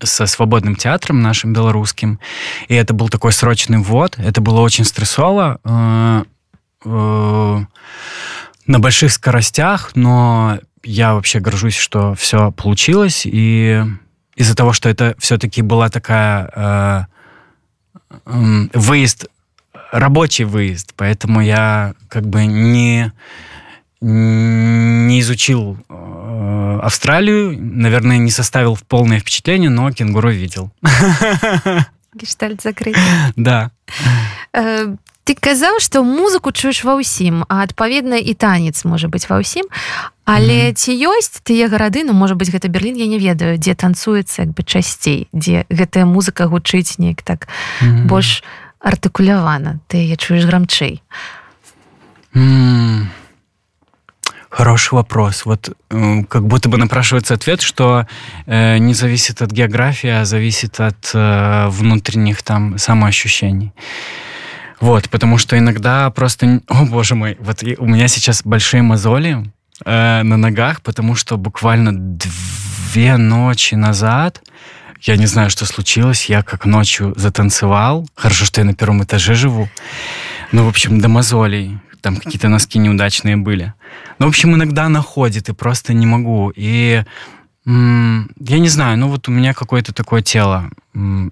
со 0.04 0.26
свободным 0.26 0.76
театром 0.76 1.22
нашим 1.22 1.54
белорусским. 1.54 2.20
И 2.68 2.76
это 2.76 2.94
был 2.94 3.10
такой 3.10 3.32
срочный 3.32 3.78
ввод. 3.78 4.16
Это 4.18 4.42
было 4.42 4.60
очень 4.60 4.84
стрессово. 4.84 5.60
Э, 5.64 6.24
э, 6.86 7.66
на 8.68 8.80
больших 8.80 9.12
скоростях, 9.12 9.92
но 9.96 10.60
я 10.84 11.16
вообще 11.16 11.40
горжусь, 11.40 11.76
что 11.76 12.14
все 12.16 12.52
получилось. 12.52 13.24
И 13.26 13.84
из-за 14.36 14.56
того, 14.56 14.74
что 14.74 14.90
это 14.90 15.16
все-таки 15.20 15.62
была 15.62 15.90
такая 15.90 16.52
э, 16.56 17.06
выезд, 18.26 19.28
рабочий 19.92 20.46
выезд, 20.46 20.94
поэтому 20.96 21.42
я 21.42 21.94
как 22.08 22.28
бы 22.28 22.46
не, 22.46 23.12
не 24.02 25.20
изучил 25.20 25.78
э, 25.90 26.80
Австралию, 26.82 27.58
наверное, 27.60 28.18
не 28.18 28.32
составил 28.32 28.78
полное 28.88 29.20
впечатление, 29.20 29.70
но 29.70 29.92
кенгуру 29.92 30.32
видел. 30.32 30.72
Гештальт 32.14 32.62
закрыт. 32.62 32.98
Да. 33.36 33.72
Э, 35.30 35.34
ты 35.34 35.38
казаў 35.38 35.78
што 35.78 36.02
музыку 36.02 36.50
чуеш 36.50 36.82
ва 36.82 36.98
ўсім 36.98 37.46
а 37.46 37.62
адпаведна 37.62 38.18
і 38.18 38.34
танец 38.34 38.82
можа 38.82 39.14
быць 39.14 39.30
ва 39.30 39.38
ўсім 39.38 39.70
але 40.26 40.58
mm 40.58 40.70
-hmm. 40.70 40.74
ці 40.74 40.92
ёсць 41.06 41.42
тыя 41.46 41.70
гарады 41.70 42.02
ну 42.04 42.14
можа 42.14 42.34
быть 42.34 42.50
гэта 42.50 42.68
Берлін 42.68 42.98
я 42.98 43.06
не 43.06 43.20
ведаю 43.20 43.58
дзе 43.58 43.76
танцуецца 43.76 44.42
як 44.42 44.50
бы 44.58 44.66
часцей 44.66 45.28
дзе 45.34 45.66
гэтая 45.70 46.06
музыка 46.06 46.50
гучыць 46.50 46.98
неяк 46.98 47.22
так 47.22 47.48
mm 47.82 47.88
-hmm. 47.88 48.06
больш 48.08 48.44
артыкулявана 48.80 49.80
ты 49.88 49.98
я 49.98 50.16
чуеш 50.16 50.46
грамчэй 50.46 51.02
mm 52.34 52.42
-hmm. 52.42 53.06
Хороший 54.52 54.96
вопрос. 54.96 55.46
Вот 55.46 55.70
э, 55.90 56.26
как 56.28 56.44
будто 56.44 56.70
бы 56.70 56.78
напрашивается 56.78 57.34
ответ, 57.34 57.62
что 57.62 58.06
э, 58.48 58.80
не 58.80 58.94
зависит 58.94 59.42
от 59.42 59.52
географии, 59.52 60.10
а 60.10 60.26
зависит 60.26 60.80
от 60.80 61.16
э, 61.16 61.70
внутренних 61.70 62.42
там 62.42 62.78
самоощущений. 62.78 63.72
Вот, 64.80 65.10
потому 65.10 65.38
что 65.38 65.58
иногда 65.58 66.10
просто... 66.10 66.62
О, 66.68 66.86
боже 66.86 67.16
мой, 67.16 67.38
вот 67.40 67.64
у 67.78 67.86
меня 67.86 68.08
сейчас 68.08 68.44
большие 68.44 68.82
мозоли 68.82 69.52
э, 69.86 70.24
на 70.24 70.38
ногах, 70.38 70.82
потому 70.82 71.16
что 71.16 71.38
буквально 71.38 71.92
две 71.94 73.18
ночи 73.18 73.76
назад 73.76 74.42
я 75.02 75.16
не 75.16 75.28
знаю, 75.28 75.50
что 75.50 75.66
случилось. 75.66 76.26
Я 76.26 76.44
как 76.44 76.66
ночью 76.66 77.14
затанцевал. 77.16 78.08
Хорошо, 78.16 78.46
что 78.46 78.62
я 78.62 78.66
на 78.66 78.74
первом 78.74 79.04
этаже 79.04 79.34
живу. 79.34 79.70
Ну, 80.52 80.66
в 80.66 80.68
общем, 80.68 81.00
до 81.00 81.08
мозолей. 81.08 81.78
Там 82.02 82.18
какие-то 82.18 82.50
носки 82.50 82.80
неудачные 82.80 83.38
были. 83.38 83.74
Ну, 84.20 84.26
в 84.26 84.30
общем, 84.30 84.56
иногда 84.56 84.90
находит, 84.90 85.50
и 85.50 85.54
просто 85.54 85.94
не 85.94 86.06
могу. 86.06 86.52
И 86.56 87.04
я 87.66 88.60
не 88.60 88.70
знаю, 88.70 88.98
ну 88.98 89.10
вот 89.10 89.28
у 89.28 89.32
меня 89.32 89.54
какое-то 89.54 89.94
такое 89.94 90.22
тело. 90.22 90.70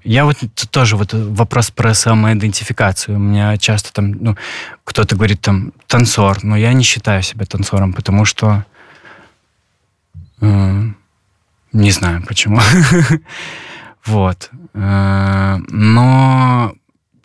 Я 0.03 0.25
вот 0.25 0.37
тоже 0.69 0.95
вот 0.95 1.13
вопрос 1.13 1.71
про 1.71 1.93
самоидентификацию. 1.93 3.17
У 3.17 3.19
меня 3.19 3.57
часто 3.57 3.91
там, 3.91 4.11
ну, 4.11 4.37
кто-то 4.83 5.15
говорит 5.15 5.41
там 5.41 5.73
танцор, 5.87 6.43
но 6.43 6.55
я 6.55 6.73
не 6.73 6.83
считаю 6.83 7.23
себя 7.23 7.45
танцором, 7.45 7.93
потому 7.93 8.25
что 8.25 8.65
э, 10.41 10.83
не 11.73 11.91
знаю 11.91 12.23
почему. 12.27 12.59
Вот. 14.05 14.51
Э, 14.73 15.57
но 15.67 16.73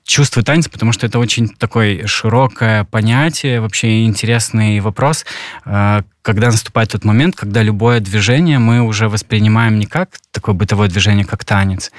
чувствую 0.04 0.44
танец, 0.44 0.68
потому 0.68 0.92
что 0.92 1.06
это 1.06 1.18
очень 1.18 1.49
такое 1.49 2.06
широкое 2.06 2.85
понятие, 2.85 3.61
вообще 3.61 4.04
интересный 4.04 4.80
вопрос, 4.80 5.25
э, 5.64 6.02
когда 6.23 6.47
наступает 6.47 6.90
тот 6.90 7.04
момент, 7.04 7.37
когда 7.37 7.62
любое 7.62 8.00
движение 8.00 8.59
мы 8.59 8.82
уже 8.82 9.09
воспринимаем 9.09 9.78
не 9.78 9.87
как 9.87 10.11
такое 10.30 10.54
бытовое 10.54 10.88
движение, 10.88 11.25
как 11.25 11.44
танец. 11.44 11.90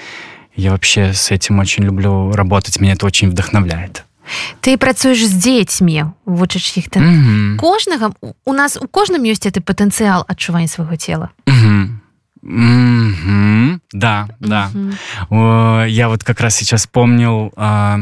Я 0.55 0.71
вообще 0.71 1.13
с 1.13 1.31
этим 1.31 1.59
очень 1.59 1.83
люблю 1.83 2.31
работать, 2.31 2.79
меня 2.79 2.93
это 2.93 3.05
очень 3.05 3.29
вдохновляет. 3.29 4.03
ты 4.61 4.77
працуеш 4.77 5.25
з 5.25 5.33
дзецьмі 5.33 6.05
вучыш 6.25 6.77
іх 6.77 6.89
там 6.89 7.03
mm 7.03 7.23
-hmm. 7.23 7.55
кожнага 7.57 8.11
у 8.45 8.53
нас 8.53 8.77
у 8.77 8.87
кожным 8.87 9.23
ёсць 9.27 9.43
гэты 9.45 9.59
патэнцыял 9.59 10.23
адчування 10.27 10.67
свайго 10.67 10.95
цела 10.95 11.29
mm 11.45 11.55
-hmm. 11.55 11.87
Мгм. 12.43 13.81
Да, 13.93 14.27
да. 14.39 14.69
О, 15.29 15.85
Я 15.85 16.09
вот 16.09 16.23
как 16.23 16.39
раз 16.41 16.55
сейчас 16.55 16.81
вспомнил... 16.81 17.53
а, 17.55 17.99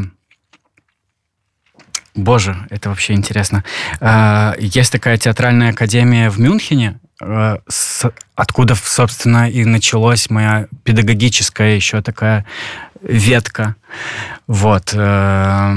Боже, 2.14 2.56
это 2.68 2.90
вообще 2.90 3.14
интересно. 3.14 3.64
А, 4.00 4.54
Есть 4.58 4.92
такая 4.92 5.16
театральная 5.16 5.70
академия 5.70 6.28
в 6.28 6.38
Мюнхене, 6.40 6.98
а, 7.22 7.58
откуда, 8.34 8.74
собственно, 8.74 9.48
и 9.48 9.64
началась 9.64 10.28
моя 10.28 10.66
педагогическая 10.84 11.74
еще 11.76 12.02
такая 12.02 12.44
ветка. 13.00 13.76
Вот. 14.46 14.92
э, 14.92 15.74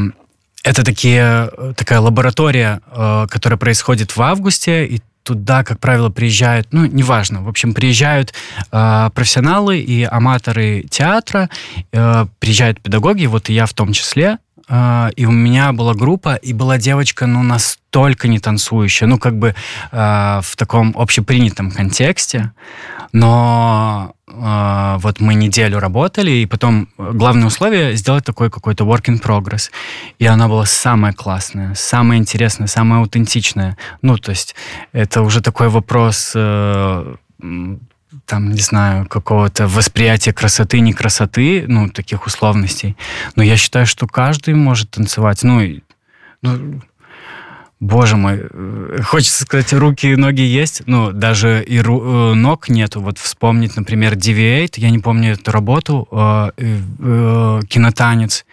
Это 0.64 0.84
такие, 0.84 1.50
такая 1.78 2.00
лаборатория, 2.00 2.82
э, 2.92 3.28
которая 3.30 3.58
происходит 3.58 4.16
в 4.18 4.22
августе, 4.22 4.86
и 4.88 5.02
туда, 5.26 5.64
как 5.64 5.80
правило, 5.80 6.10
приезжают, 6.10 6.68
ну, 6.72 6.86
неважно, 6.86 7.42
в 7.42 7.50
общем, 7.50 7.74
приезжают 7.74 8.34
э, 8.72 9.10
профессионалы 9.14 9.80
и 9.80 10.04
аматоры 10.04 10.86
театра, 10.90 11.50
э, 11.92 12.28
приезжают 12.40 12.80
педагоги, 12.80 13.26
вот 13.26 13.50
и 13.50 13.54
я 13.54 13.66
в 13.66 13.74
том 13.74 13.92
числе, 13.92 14.38
и 14.68 15.26
у 15.26 15.32
меня 15.32 15.74
была 15.74 15.94
группа, 15.94 16.36
и 16.36 16.54
была 16.54 16.78
девочка, 16.78 17.28
ну, 17.28 17.44
настолько 17.44 18.28
не 18.28 18.40
танцующая, 18.40 19.08
ну, 19.08 19.20
как 19.20 19.38
бы 19.38 19.54
э, 19.92 20.40
в 20.42 20.56
таком 20.56 20.94
общепринятом 20.98 21.72
контексте, 21.72 22.52
но 23.12 24.16
э, 24.28 24.98
вот 25.00 25.20
мы 25.20 25.36
неделю 25.36 25.80
работали, 25.80 26.32
и 26.32 26.46
потом 26.48 26.90
главное 26.98 27.46
условие 27.46 27.96
сделать 27.96 28.26
такой 28.26 28.50
какой-то 28.50 28.86
work 28.86 29.06
in 29.06 29.22
progress. 29.22 29.70
И 30.20 30.26
она 30.26 30.48
была 30.48 30.66
самая 30.66 31.14
классная, 31.14 31.76
самая 31.76 32.18
интересная, 32.18 32.68
самая 32.68 33.02
аутентичная. 33.02 33.78
Ну, 34.02 34.18
то 34.18 34.32
есть 34.32 34.56
это 34.94 35.22
уже 35.22 35.42
такой 35.42 35.70
вопрос, 35.70 36.32
э, 36.36 37.16
там, 38.26 38.52
не 38.52 38.62
знаю, 38.62 39.08
какого-то 39.08 39.68
восприятия 39.68 40.34
красоты, 40.34 40.80
не 40.80 40.94
красоты, 40.94 41.66
ну, 41.68 41.90
таких 41.90 42.26
условностей. 42.26 42.96
Но 43.36 43.44
я 43.44 43.58
считаю, 43.58 43.86
что 43.86 44.08
каждый 44.08 44.54
может 44.54 44.92
танцевать. 44.92 45.44
Ну, 45.44 45.82
ну 46.42 46.82
Боже 47.80 48.16
мой, 48.16 48.42
э, 48.42 49.02
хочется 49.04 49.44
сказать, 49.44 49.74
руки 49.74 50.08
и 50.08 50.16
ноги 50.16 50.42
есть, 50.42 50.84
но 50.88 51.12
даже 51.12 51.64
и 51.64 51.78
ру- 51.80 52.32
э, 52.32 52.34
ног 52.34 52.70
нету. 52.70 53.02
Вот 53.02 53.18
вспомнить, 53.18 53.76
например, 53.76 54.14
Deviate, 54.14 54.76
я 54.78 54.90
не 54.90 55.00
помню 55.00 55.34
эту 55.34 55.52
работу, 55.52 56.08
э, 56.12 56.52
э, 56.58 56.78
э, 57.00 57.60
кинотанец. 57.68 58.46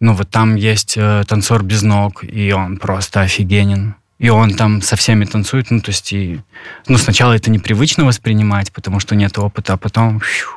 Ну 0.00 0.12
вот 0.14 0.30
там 0.30 0.56
есть 0.56 0.94
э, 0.96 1.24
танцор 1.26 1.62
без 1.62 1.82
ног, 1.82 2.24
и 2.24 2.52
он 2.52 2.78
просто 2.78 3.20
офигенен. 3.22 3.94
И 4.18 4.28
он 4.30 4.54
там 4.54 4.82
со 4.82 4.96
всеми 4.96 5.24
танцует, 5.24 5.70
ну 5.70 5.80
то 5.80 5.90
есть 5.90 6.12
и... 6.12 6.40
Ну 6.88 6.98
сначала 6.98 7.34
это 7.34 7.50
непривычно 7.50 8.04
воспринимать, 8.04 8.72
потому 8.72 8.98
что 9.00 9.14
нет 9.14 9.38
опыта, 9.38 9.74
а 9.74 9.76
потом... 9.76 10.20
фью. 10.20 10.48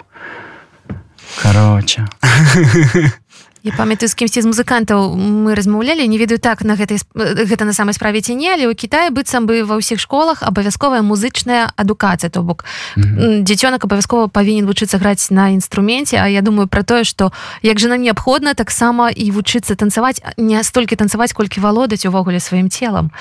Короче. 1.41 2.07
Я 3.63 3.71
памятаю 3.77 4.09
з 4.09 4.15
кімсьці 4.17 4.41
з 4.41 4.49
музыкантаў 4.49 5.13
мы 5.13 5.53
размаўлялі 5.53 6.07
не 6.09 6.17
ведаю 6.17 6.39
так 6.41 6.65
на 6.65 6.73
гэтай 6.73 6.97
сп- 6.97 7.13
э, 7.13 7.45
гэта 7.45 7.61
на 7.65 7.73
самай 7.73 7.93
справе 7.93 8.17
ці 8.21 8.33
не 8.33 8.49
але 8.49 8.65
ў 8.65 8.73
Кіаі 8.73 9.13
быццам 9.13 9.45
бы 9.45 9.61
ва 9.61 9.77
ўсіх 9.77 10.01
школах 10.01 10.41
абавязковая 10.41 11.05
музычная 11.05 11.69
адукацыя 11.77 12.33
то 12.33 12.41
бок 12.41 12.65
Мгм. 12.97 13.45
дзіцёнак 13.45 13.85
абавязкова 13.85 14.33
павінен 14.33 14.65
вучыцца 14.65 14.97
граць 14.97 15.29
на 15.29 15.53
інструменце 15.53 16.17
А 16.17 16.25
я 16.25 16.41
думаю 16.41 16.65
про 16.67 16.81
тое 16.81 17.03
што 17.05 17.29
як 17.61 17.77
жа 17.77 17.87
нам 17.93 18.01
неабходна 18.01 18.53
таксама 18.57 19.13
і 19.13 19.29
вучыцца 19.29 19.75
танцаваць 19.77 20.21
не 20.37 20.57
столькі 20.63 20.95
танцаваць 20.97 21.33
колькі 21.33 21.61
валодаць 21.61 22.05
увогуле 22.09 22.39
сваім 22.41 22.69
целам 22.73 23.11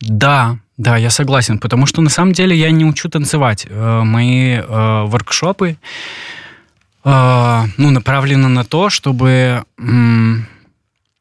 Да, 0.00 0.58
да, 0.78 0.96
я 0.98 1.10
согласен, 1.10 1.58
потому 1.58 1.86
что 1.86 2.02
на 2.02 2.10
самом 2.10 2.32
деле 2.32 2.54
я 2.54 2.70
не 2.70 2.84
учу 2.84 3.08
танцевать. 3.08 3.66
Э, 3.70 4.02
Мои 4.04 4.60
э, 4.60 5.06
воркшопы 5.08 5.68
э, 5.70 5.76
ну, 7.06 7.90
направлены 7.90 8.48
на 8.48 8.64
то, 8.64 8.90
чтобы 8.90 9.64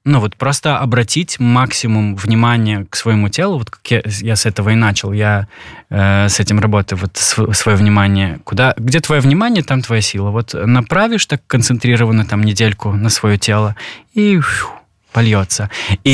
ну 0.06 0.20
вот 0.20 0.36
просто 0.36 0.78
обратить 0.78 1.40
максимум 1.40 2.16
внимания 2.16 2.86
к 2.90 2.96
своему 2.96 3.28
телу, 3.30 3.58
вот 3.58 3.72
как 3.72 3.92
я, 3.92 4.02
я 4.06 4.36
с 4.36 4.46
этого 4.46 4.70
и 4.70 4.76
начал, 4.76 5.12
я 5.12 5.48
э, 5.90 6.30
с 6.30 6.40
этим 6.40 6.60
работаю, 6.60 7.00
вот 7.00 7.18
св- 7.18 7.58
свое 7.58 7.76
внимание, 7.76 8.40
куда, 8.44 8.76
где 8.78 9.00
твое 9.00 9.20
внимание, 9.20 9.64
там 9.64 9.82
твоя 9.82 10.02
сила, 10.02 10.30
вот 10.30 10.54
направишь 10.54 11.26
так 11.26 11.42
концентрированно 11.48 12.24
там 12.26 12.44
недельку 12.44 12.92
на 12.92 13.10
свое 13.10 13.40
тело 13.40 13.76
и 14.14 14.40
фью, 14.40 14.70
польется. 15.16 15.70
И, 16.08 16.14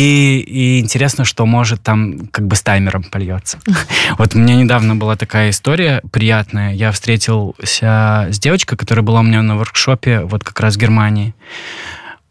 и 0.59 0.79
интересно, 0.79 1.25
что 1.25 1.45
может 1.45 1.81
там 1.81 2.27
как 2.31 2.45
бы 2.45 2.55
с 2.55 2.61
таймером 2.61 3.03
польется. 3.03 3.57
Вот 4.19 4.35
у 4.35 4.39
меня 4.39 4.55
недавно 4.55 4.95
была 4.95 5.15
такая 5.15 5.49
история 5.49 6.01
приятная. 6.11 6.73
Я 6.73 6.91
встретился 6.91 8.27
с 8.31 8.39
девочкой, 8.39 8.77
которая 8.77 9.03
была 9.05 9.19
у 9.19 9.23
меня 9.23 9.41
на 9.41 9.55
воркшопе 9.57 10.19
вот 10.31 10.43
как 10.43 10.59
раз 10.59 10.75
в 10.75 10.79
Германии. 10.79 11.33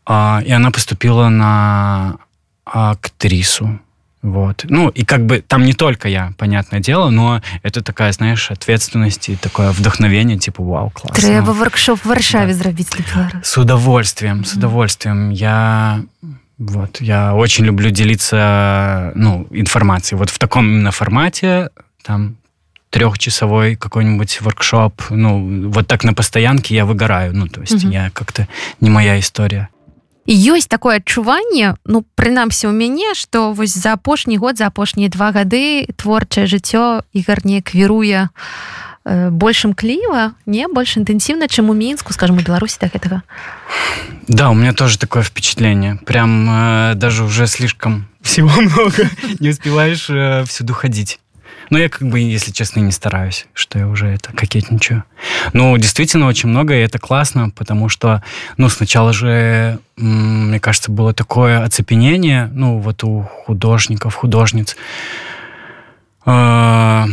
А, 0.07 0.43
И 0.49 0.53
она 0.53 0.71
поступила 0.71 1.29
на 1.31 2.17
актрису. 2.65 3.79
Вот. 4.23 4.67
Ну, 4.69 4.89
и 4.99 5.05
как 5.05 5.21
бы 5.21 5.41
там 5.49 5.65
не 5.65 5.73
только 5.73 6.09
я, 6.09 6.33
понятное 6.37 6.81
дело, 6.81 7.11
но 7.11 7.41
это 7.63 7.81
такая, 7.83 8.13
знаешь, 8.13 8.51
ответственность 8.51 9.29
и 9.31 9.37
такое 9.37 9.71
вдохновение, 9.71 10.37
типа, 10.39 10.63
вау, 10.63 10.91
классно. 10.91 11.21
трэба 11.23 11.53
воркшоп 11.53 11.99
в 12.05 12.09
варшаве 12.09 12.53
Да. 12.53 12.59
зрабіць 12.59 12.89
для 12.97 13.41
С 13.43 13.59
удовольствием, 13.59 14.45
с 14.45 14.53
удовольствием. 14.57 15.31
Я 15.33 16.01
вот 16.61 17.01
я 17.01 17.35
очень 17.35 17.65
люблю 17.65 17.91
делиться, 17.91 19.13
ну, 19.15 19.47
информацией. 19.51 20.19
Вот 20.19 20.31
в 20.31 20.39
таком 20.39 20.67
именно 20.67 20.91
формате, 20.91 21.71
там 22.03 22.37
трехчасовой 22.91 23.77
какой-нибудь 23.77 24.41
воркшоп, 24.41 25.03
ну, 25.11 25.71
вот 25.71 25.87
так 25.87 26.05
на 26.05 26.13
постоянке 26.13 26.75
я 26.75 26.85
выгораю. 26.85 27.35
Ну, 27.35 27.49
то 27.49 27.61
есть 27.63 27.85
Мгм. 27.85 27.93
я 27.93 28.11
как-то 28.11 28.47
не 28.81 28.91
моя 28.91 29.19
история. 29.19 29.69
І 30.27 30.53
ёсць 30.53 30.69
такое 30.69 30.97
адчуванне 30.97 31.75
ну 31.87 32.05
прынамсі 32.15 32.69
у 32.69 32.73
мяне 32.73 33.15
што 33.15 33.51
вось 33.53 33.75
за 33.75 33.99
апошні 33.99 34.37
год 34.37 34.59
за 34.59 34.67
апошнія 34.71 35.09
два 35.09 35.33
гады 35.33 35.89
творчае 35.97 36.47
жыццё 36.47 37.03
ігар 37.13 37.41
не 37.43 37.63
квіруе 37.63 38.29
э, 38.29 38.29
большым 39.10 39.74
кліва 39.74 40.34
не 40.46 40.68
больш 40.68 40.98
інтэнсіўна 40.98 41.48
чым 41.48 41.70
у 41.70 41.74
мінску 41.74 42.14
скажем 42.14 42.38
у 42.38 42.42
беларусі 42.42 42.78
да 42.82 42.88
гэтага 42.88 43.22
Да, 44.28 44.50
у 44.50 44.54
меня 44.56 44.74
тоже 44.74 44.98
такое 44.98 45.22
впечатление. 45.22 46.00
Прям 46.06 46.50
э, 46.50 46.94
даже 46.96 47.24
уже 47.24 47.46
слишком 47.46 48.08
всего 48.22 48.50
много. 48.50 49.10
Не 49.40 49.50
успеваешь 49.50 50.10
э, 50.10 50.44
всюду 50.46 50.74
ходить. 50.74 51.20
Но 51.70 51.78
я 51.78 51.90
как 51.90 52.08
бы, 52.08 52.20
если 52.20 52.52
честно, 52.52 52.80
и 52.80 52.84
не 52.84 52.92
стараюсь, 52.92 53.46
что 53.54 53.80
я 53.80 53.88
уже 53.88 54.08
это 54.08 54.32
кокетничаю. 54.34 55.04
Ну, 55.54 55.76
действительно, 55.78 56.28
очень 56.28 56.50
много, 56.50 56.76
и 56.76 56.82
это 56.82 57.00
классно, 57.00 57.50
потому 57.50 57.90
что, 57.90 58.24
ну, 58.58 58.70
сначала 58.70 59.14
же, 59.14 59.80
м, 59.98 60.50
мне 60.50 60.60
кажется, 60.60 60.92
было 60.92 61.14
такое 61.14 61.64
оцепенение, 61.64 62.50
ну, 62.54 62.80
вот 62.80 63.04
у 63.04 63.22
художников, 63.46 64.16
художниц. 64.16 64.76
Э, 66.26 67.06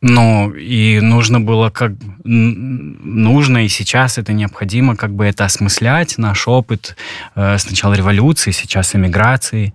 ну, 0.00 0.52
и 0.52 1.00
нужно 1.00 1.40
было 1.40 1.70
как... 1.70 1.92
Нужно, 2.24 3.64
и 3.64 3.68
сейчас 3.68 4.18
это 4.18 4.32
необходимо, 4.32 4.96
как 4.96 5.14
бы 5.14 5.24
это 5.24 5.44
осмыслять, 5.44 6.18
наш 6.18 6.48
опыт 6.48 6.96
э, 7.34 7.58
сначала 7.58 7.94
революции, 7.94 8.50
сейчас 8.50 8.94
эмиграции. 8.94 9.74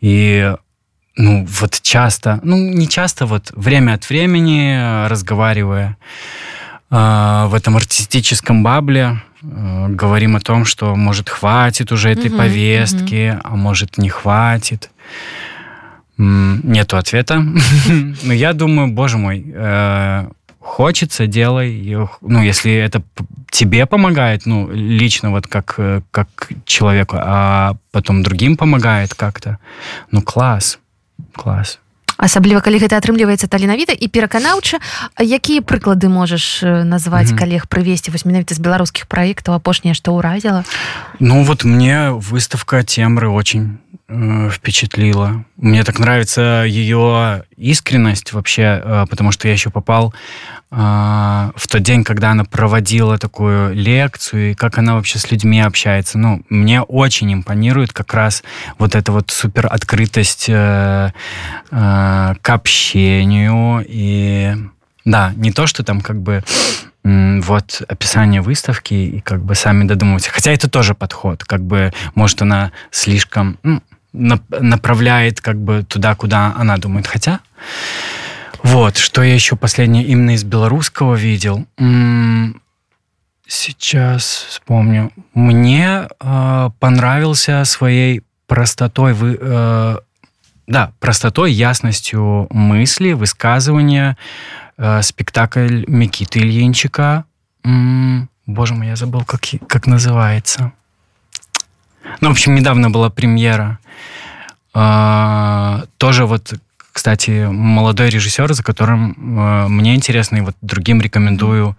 И 0.00 0.52
ну, 1.18 1.44
вот 1.60 1.80
часто, 1.82 2.40
ну, 2.42 2.56
не 2.56 2.88
часто, 2.88 3.26
вот 3.26 3.50
время 3.54 3.94
от 3.94 4.08
времени, 4.08 4.76
э, 4.76 5.08
разговаривая 5.08 5.96
э, 6.90 7.46
в 7.48 7.54
этом 7.54 7.76
артистическом 7.76 8.62
бабле, 8.62 9.20
э, 9.42 9.86
говорим 9.88 10.36
о 10.36 10.40
том, 10.40 10.64
что, 10.64 10.94
может, 10.94 11.28
хватит 11.28 11.90
уже 11.90 12.10
этой 12.10 12.30
Мгм, 12.30 12.38
повестки, 12.38 13.38
а 13.42 13.56
может, 13.56 13.98
не 13.98 14.08
хватит. 14.08 14.90
Нету 16.18 16.96
ответа. 16.96 17.38
Но 18.22 18.32
я 18.32 18.52
думаю, 18.52 18.88
боже 18.88 19.18
мой, 19.18 19.44
э, 19.46 20.28
хочется, 20.58 21.26
делай. 21.26 21.96
Ну, 22.20 22.42
если 22.42 22.72
это 22.72 23.02
тебе 23.50 23.86
помогает, 23.86 24.46
ну, 24.46 24.68
лично 24.70 25.30
вот 25.30 25.46
как, 25.46 25.74
э, 25.78 26.02
как 26.10 26.28
человеку, 26.64 27.16
а 27.18 27.76
потом 27.92 28.22
другим 28.22 28.56
помогает 28.56 29.14
как-то, 29.14 29.58
ну, 30.10 30.20
класс, 30.22 30.78
класс. 31.34 31.78
Асабліва 32.18 32.60
калі 32.60 32.82
гэта 32.82 32.98
атрымліваецца 32.98 33.46
таленавіта 33.46 33.94
і 33.94 34.06
пераканаўча 34.10 34.82
якія 35.22 35.62
прыклады 35.62 36.10
можаш 36.10 36.62
назваць 36.66 37.30
Мгм. 37.32 37.38
калег 37.38 37.62
прывесці 37.70 38.10
вось 38.10 38.26
менавіта 38.26 38.54
з 38.54 38.60
беларускіх 38.60 39.06
праектаў 39.06 39.54
апошняе 39.54 39.94
што 39.94 40.12
ўразіла 40.18 40.64
Ну, 41.20 41.42
вот 41.42 41.64
мне 41.64 42.10
выставка 42.10 42.82
Темры 42.84 43.28
очень 43.28 43.78
э, 44.08 44.50
впечатлила. 44.50 45.44
Мне 45.56 45.84
так 45.84 45.98
нравится 45.98 46.64
ее 46.66 47.44
искренность 47.56 48.32
вообще, 48.32 48.80
э, 48.82 49.06
потому 49.10 49.32
что 49.32 49.48
я 49.48 49.54
еще 49.54 49.70
попал 49.70 50.14
э, 50.14 50.57
в 50.70 51.66
тот 51.66 51.82
день, 51.82 52.04
когда 52.04 52.32
она 52.32 52.44
проводила 52.44 53.16
такую 53.16 53.74
лекцию, 53.74 54.50
и 54.50 54.54
как 54.54 54.76
она 54.76 54.94
вообще 54.96 55.18
с 55.18 55.30
людьми 55.30 55.60
общается. 55.60 56.18
Ну, 56.18 56.42
мне 56.50 56.82
очень 56.82 57.32
импонирует 57.32 57.94
как 57.94 58.12
раз 58.12 58.42
вот 58.76 58.94
эта 58.94 59.10
вот 59.12 59.30
супер 59.30 59.66
открытость 59.66 60.46
э, 60.48 61.12
э, 61.70 62.34
к 62.42 62.50
общению 62.50 63.82
и 63.88 64.54
Да, 65.06 65.32
не 65.36 65.52
то, 65.52 65.66
что 65.66 65.82
там 65.82 66.02
как 66.02 66.20
бы 66.20 66.44
вот 67.02 67.82
описание 67.88 68.42
выставки 68.42 68.92
и 68.92 69.20
как 69.20 69.42
бы 69.42 69.54
сами 69.54 69.84
додумывать. 69.84 70.26
Хотя 70.26 70.52
это 70.52 70.68
тоже 70.68 70.94
подход, 70.94 71.44
как 71.44 71.62
бы 71.62 71.92
может 72.14 72.42
она 72.42 72.72
слишком 72.90 73.58
ну, 73.62 74.40
направляет 74.50 75.40
как 75.40 75.58
бы 75.58 75.84
туда, 75.84 76.14
куда 76.14 76.54
она 76.58 76.76
думает. 76.76 77.06
Хотя 77.06 77.40
вот, 78.62 78.96
что 78.96 79.22
я 79.22 79.34
еще 79.34 79.56
последнее 79.56 80.04
именно 80.04 80.34
из 80.34 80.44
белорусского 80.44 81.14
видел. 81.14 81.66
Сейчас 83.46 84.46
вспомню. 84.50 85.10
Мне 85.32 86.06
э, 86.20 86.70
понравился 86.80 87.64
своей 87.64 88.22
простотой 88.46 89.14
вы, 89.14 89.38
э, 89.40 89.98
да, 90.66 90.92
простотой, 91.00 91.52
ясностью 91.52 92.46
мысли, 92.50 93.12
высказывания 93.12 94.18
э, 94.76 95.00
спектакль 95.00 95.84
Микиты 95.86 96.40
Ильинчика. 96.40 97.24
М-м, 97.64 98.28
боже 98.44 98.74
мой, 98.74 98.88
я 98.88 98.96
забыл, 98.96 99.24
как, 99.24 99.40
как 99.66 99.86
называется. 99.86 100.72
Ну, 102.20 102.28
в 102.28 102.32
общем, 102.32 102.54
недавно 102.54 102.90
была 102.90 103.08
премьера. 103.08 103.78
Э, 104.74 105.84
тоже 105.96 106.26
вот 106.26 106.52
кстати, 106.98 107.46
молодой 107.48 108.10
режиссер, 108.10 108.52
за 108.54 108.64
которым 108.64 109.12
э, 109.12 109.68
мне 109.68 109.94
интересно 109.94 110.38
и 110.38 110.40
вот 110.40 110.56
другим 110.62 111.00
рекомендую 111.00 111.76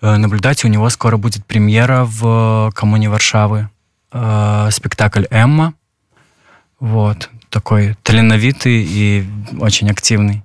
э, 0.00 0.16
наблюдать. 0.16 0.64
У 0.64 0.68
него 0.68 0.88
скоро 0.90 1.16
будет 1.16 1.44
премьера 1.44 2.04
в 2.04 2.70
Коммуне 2.72 3.10
Варшавы. 3.10 3.68
Э, 4.12 4.68
спектакль 4.70 5.24
«Эмма». 5.30 5.74
Вот. 6.78 7.30
Такой 7.48 7.96
таленовитый 8.04 8.86
и 8.88 9.28
очень 9.58 9.90
активный 9.90 10.44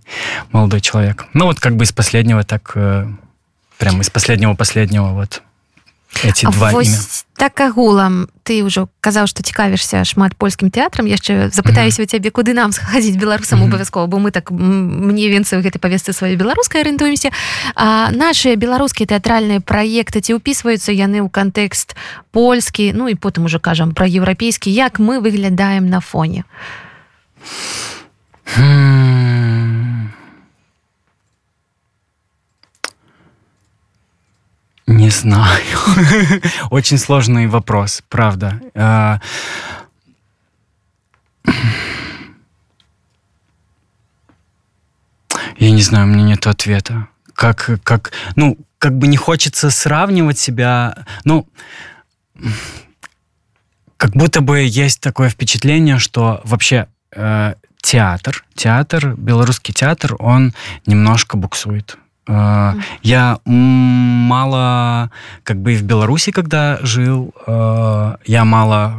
молодой 0.51 0.81
человек. 0.81 1.27
Ну 1.33 1.45
вот 1.45 1.59
как 1.59 1.75
бы 1.75 1.83
из 1.83 1.91
последнего 1.91 2.43
так... 2.43 2.71
Э, 2.73 3.07
прямо 3.77 3.99
из 3.99 4.09
последнего-последнего 4.09 5.09
вот 5.09 5.43
эти 6.23 6.45
два 6.45 6.71
Вось 6.71 6.87
імя 6.87 7.25
так 7.35 7.59
агулам 7.59 8.31
ты 8.47 8.63
ўжо 8.63 8.87
казаў 9.03 9.27
што 9.27 9.43
цікавішся 9.43 10.07
шмат 10.07 10.39
польскім 10.39 10.71
тэатрам 10.71 11.03
яшчэ 11.03 11.51
запытаюся 11.51 11.99
mm 11.99 12.07
-hmm. 12.07 12.07
у 12.07 12.11
цябе 12.11 12.29
куды 12.31 12.53
нам 12.53 12.71
схадзіць 12.71 13.19
беларусам 13.19 13.59
mm 13.59 13.63
-hmm. 13.63 13.67
абавязкова 13.67 14.07
бо 14.07 14.17
мы 14.17 14.31
так 14.31 14.51
мне 14.51 15.27
венцы 15.27 15.59
гэтай 15.59 15.79
павесцы 15.79 16.13
сваёй 16.13 16.35
беларускай 16.35 16.81
арыентуемся 16.81 17.29
а 17.75 18.11
наши 18.11 18.55
беларускія 18.55 19.07
тэатральныя 19.07 19.59
праекты 19.59 20.21
ці 20.21 20.33
ўпісваюцца 20.33 20.91
яны 20.91 21.19
ў 21.19 21.29
кантэкст 21.29 21.95
польскі 22.31 22.93
ну 22.93 23.09
і 23.09 23.15
потым 23.15 23.45
уже 23.45 23.59
кажам 23.59 23.91
пра 23.91 24.07
еўрапейскі 24.07 24.71
як 24.71 24.99
мы 24.99 25.19
выглядаем 25.19 25.89
на 25.89 25.99
фоне 25.99 26.43
hmm. 28.57 29.84
Не 35.05 35.11
знаю. 35.11 35.77
Очень 36.71 36.97
сложный 36.97 37.45
вопрос, 37.45 38.01
правда. 38.09 38.59
А, 38.73 39.19
я 45.59 45.69
не 45.69 45.83
знаю, 45.83 46.07
у 46.07 46.09
меня 46.09 46.23
нет 46.23 46.47
ответа. 46.47 47.07
Как, 47.35 47.69
как, 47.83 48.13
ну, 48.35 48.57
как 48.79 48.97
бы 48.97 49.05
не 49.05 49.15
хочется 49.15 49.69
сравнивать 49.69 50.39
себя, 50.39 51.05
ну, 51.23 51.47
как 53.97 54.15
будто 54.15 54.41
бы 54.41 54.61
есть 54.61 55.01
такое 55.01 55.29
впечатление, 55.29 55.99
что 55.99 56.41
вообще 56.43 56.87
э, 57.11 57.53
театр, 57.79 58.43
театр, 58.55 59.13
белорусский 59.15 59.71
театр, 59.71 60.15
он 60.17 60.55
немножко 60.87 61.37
буксует. 61.37 61.95
Э, 62.27 62.73
я 63.03 63.39
мало, 63.45 65.11
как 65.43 65.57
бы 65.57 65.73
и 65.73 65.77
в 65.77 65.83
Беларуси, 65.83 66.31
когда 66.31 66.79
жил, 66.81 67.33
э, 67.45 68.15
я 68.25 68.45
мало 68.45 68.93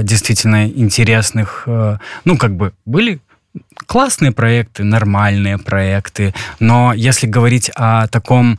действительно 0.02 0.66
интересных, 0.68 1.68
ну, 2.24 2.36
как 2.36 2.56
бы 2.56 2.72
были 2.84 3.20
классные 3.86 4.32
проекты, 4.32 4.84
нормальные 4.84 5.58
проекты, 5.58 6.34
но 6.58 6.92
если 6.94 7.26
говорить 7.26 7.70
о 7.74 8.06
таком 8.08 8.58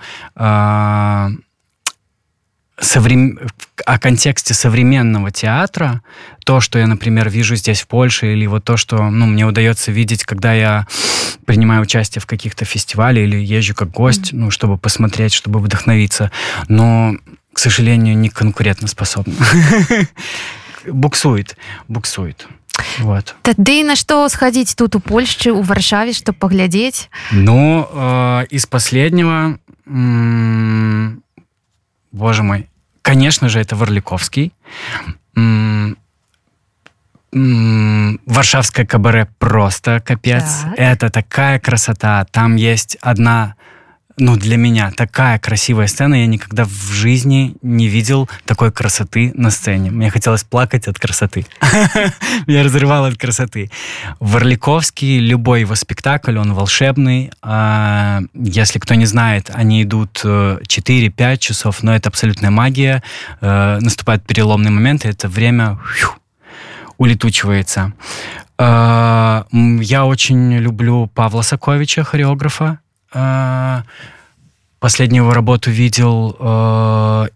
соврем... 2.79 3.39
о 3.85 3.99
контексте 3.99 4.53
современного 4.53 5.31
театра, 5.31 6.01
то, 6.45 6.59
что 6.59 6.79
я, 6.79 6.87
например, 6.87 7.29
вижу 7.29 7.55
здесь 7.55 7.81
в 7.81 7.87
Польше, 7.87 8.33
или 8.33 8.45
вот 8.45 8.63
то, 8.63 8.77
что 8.77 9.09
ну, 9.09 9.25
мне 9.25 9.45
удается 9.45 9.91
видеть, 9.91 10.23
когда 10.23 10.53
я 10.53 10.87
принимаю 11.45 11.81
участие 11.81 12.21
в 12.21 12.25
каких-то 12.25 12.65
фестивалях 12.65 13.23
или 13.23 13.37
езжу 13.37 13.75
как 13.75 13.91
гость, 13.91 14.33
mm-hmm. 14.33 14.37
ну, 14.37 14.51
чтобы 14.51 14.77
посмотреть, 14.77 15.33
чтобы 15.33 15.59
вдохновиться, 15.59 16.31
но, 16.67 17.15
к 17.53 17.59
сожалению, 17.59 18.17
не 18.17 18.29
конкурентоспособна. 18.29 19.33
Буксует, 20.85 21.55
буксует. 21.87 22.45
Вот. 22.99 23.35
Тады 23.41 23.83
на 23.85 23.95
что 23.95 24.27
сходить 24.27 24.75
тут 24.75 24.95
у 24.95 24.99
Польши, 24.99 25.51
у 25.51 25.61
Варшаве, 25.61 26.11
чтобы 26.11 26.37
поглядеть? 26.37 27.09
Ну, 27.31 27.87
э, 27.89 28.45
из 28.49 28.65
последнего, 28.65 29.59
м- 29.85 31.22
боже 32.13 32.43
мой, 32.43 32.69
конечно 33.01 33.49
же, 33.49 33.59
это 33.59 33.75
Варликовский. 33.75 34.53
М- 35.35 35.97
Варшавское 38.25 38.85
кабаре 38.85 39.27
просто 39.39 39.99
капец. 40.05 40.43
Так. 40.63 40.73
Это 40.77 41.09
такая 41.09 41.59
красота. 41.59 42.25
Там 42.31 42.55
есть 42.55 42.95
одна, 43.01 43.55
ну, 44.17 44.35
для 44.35 44.57
меня 44.57 44.91
такая 44.91 45.39
красивая 45.39 45.87
сцена. 45.87 46.15
Я 46.15 46.27
никогда 46.27 46.65
в 46.65 46.91
жизни 46.91 47.55
не 47.63 47.87
видел 47.87 48.29
такой 48.45 48.71
красоты 48.71 49.31
на 49.33 49.49
сцене. 49.49 49.89
Мне 49.89 50.11
хотелось 50.11 50.43
плакать 50.43 50.87
от 50.87 50.99
красоты. 50.99 51.47
Меня 52.47 52.63
разрывало 52.63 53.07
от 53.07 53.17
красоты. 53.17 53.71
Варликовский, 54.19 55.17
любой 55.17 55.61
его 55.61 55.73
спектакль, 55.73 56.37
он 56.37 56.53
волшебный. 56.53 57.31
А, 57.41 58.21
если 58.35 58.77
кто 58.77 58.93
не 58.93 59.05
знает, 59.05 59.49
они 59.51 59.81
идут 59.81 60.21
4-5 60.23 61.13
э, 61.17 61.37
часов, 61.37 61.81
но 61.81 61.95
это 61.95 62.09
абсолютная 62.09 62.51
магия. 62.51 63.01
Э, 63.41 63.79
наступает 63.81 64.25
переломный 64.27 64.69
момент, 64.69 65.05
и 65.05 65.09
это 65.09 65.27
время 65.27 65.79
улетучивается. 66.97 67.93
Э, 68.59 69.43
я 69.51 70.05
очень 70.05 70.53
люблю 70.59 71.07
Павла 71.07 71.41
Соковича, 71.41 72.03
хореографа. 72.03 72.79
Э, 73.13 73.83
последнюю 74.79 75.23
его 75.23 75.33
работу 75.33 75.71
видел 75.71 76.35
э, 76.39 77.27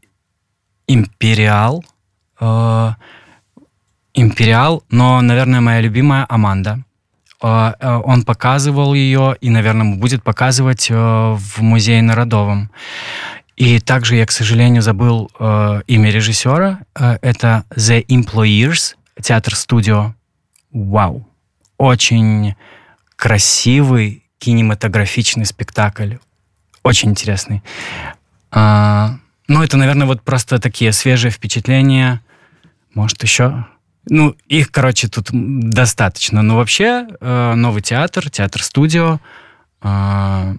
«Империал». 0.87 1.83
«Империал», 4.13 4.83
но, 4.89 5.21
наверное, 5.21 5.61
моя 5.61 5.81
любимая 5.81 6.25
«Аманда». 6.29 6.83
Он 7.39 8.23
показывал 8.23 8.93
ее 8.93 9.35
и, 9.41 9.49
наверное, 9.49 9.95
будет 9.95 10.23
показывать 10.23 10.89
в 10.89 11.61
музее 11.61 12.01
Народовом. 12.01 12.71
И 13.57 13.79
также 13.79 14.15
я, 14.15 14.25
к 14.27 14.31
сожалению, 14.31 14.83
забыл 14.83 15.31
э, 15.39 15.81
имя 15.87 16.11
режиссера. 16.11 16.81
Э, 16.93 17.17
это 17.23 17.65
The 17.71 18.05
Employers 18.05 18.95
театр-студио. 19.19 20.13
Вау! 20.71 21.27
Очень 21.79 22.55
красивый 23.15 24.26
кинематографичный 24.39 25.45
спектакль. 25.45 26.15
Очень 26.83 27.09
интересный. 27.09 27.63
А, 28.51 29.17
ну, 29.47 29.63
это, 29.63 29.77
наверное, 29.77 30.07
вот 30.07 30.21
просто 30.21 30.59
такие 30.59 30.91
свежие 30.91 31.31
впечатления. 31.31 32.21
Может, 32.93 33.23
еще... 33.23 33.65
Ну, 34.09 34.35
их, 34.47 34.71
короче, 34.71 35.09
тут 35.09 35.29
достаточно. 35.31 36.41
Но 36.41 36.55
вообще 36.55 37.07
э, 37.19 37.53
новый 37.55 37.81
театр, 37.81 38.29
театр-студио, 38.29 39.19
э, 39.81 40.55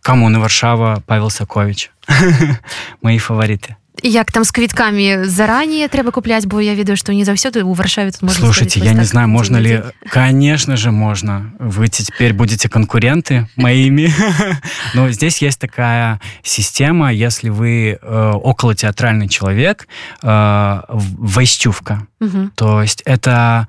Коммуна 0.00 0.40
Варшава, 0.40 1.02
Павел 1.06 1.28
Сакович. 1.28 1.90
Мои 3.02 3.18
фавориты. 3.18 3.76
Як 4.02 4.32
там 4.32 4.44
с 4.44 4.52
квитками 4.52 5.24
заранее 5.24 5.88
трэба 5.88 6.10
куплять 6.10 6.46
бо 6.46 6.60
я 6.60 6.74
ведаю 6.74 6.96
что 6.96 7.12
не 7.12 7.24
заўсёды 7.24 7.64
у 7.64 7.72
варшаве 7.72 8.10
тут 8.10 8.22
можно 8.22 8.40
слушайте 8.40 8.80
я 8.80 8.92
не 8.92 9.04
знаю 9.04 9.28
можно 9.28 9.56
ли 9.56 9.82
конечно 10.10 10.76
же 10.76 10.90
можно. 10.90 11.52
Вы 11.58 11.88
теперь 11.88 12.32
будете 12.32 12.68
конкуренты 12.68 13.48
моими. 13.56 14.12
Но 14.94 15.10
здесь 15.10 15.42
есть 15.42 15.58
такая 15.58 16.20
система 16.42 17.12
если 17.12 17.48
вы 17.48 17.98
э, 18.00 18.30
около 18.34 18.74
театральный 18.74 19.28
человек 19.28 19.88
э, 20.22 20.80
войстювка 20.88 22.06
то 22.54 22.82
есть 22.82 23.02
это 23.04 23.68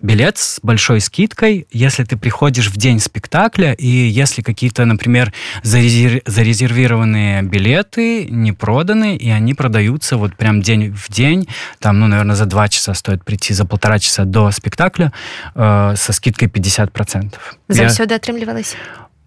билет 0.00 0.38
с 0.38 0.60
большой 0.62 1.00
скидкой, 1.00 1.66
если 1.70 2.04
ты 2.04 2.16
приходишь 2.16 2.68
в 2.70 2.76
день 2.76 3.00
спектакля, 3.00 3.72
и 3.72 3.86
если 3.86 4.42
какие-то, 4.42 4.84
например, 4.84 5.32
зарезер... 5.62 6.22
зарезервированные 6.24 7.42
билеты 7.42 8.26
не 8.26 8.52
проданы, 8.52 9.16
и 9.16 9.30
они 9.30 9.54
продаются 9.54 10.16
вот 10.16 10.36
прям 10.36 10.62
день 10.62 10.90
в 10.92 11.10
день, 11.10 11.48
там, 11.80 12.00
ну, 12.00 12.06
наверное, 12.06 12.36
за 12.36 12.46
два 12.46 12.68
часа 12.68 12.94
стоит 12.94 13.24
прийти, 13.24 13.52
за 13.52 13.64
полтора 13.64 13.98
часа 13.98 14.24
до 14.24 14.50
спектакля 14.50 15.12
э, 15.54 15.94
со 15.96 16.12
скидкой 16.12 16.48
50%. 16.48 17.34
За 17.68 17.82
Я... 17.82 17.88
все 17.88 18.06
дотрымливалось? 18.06 18.76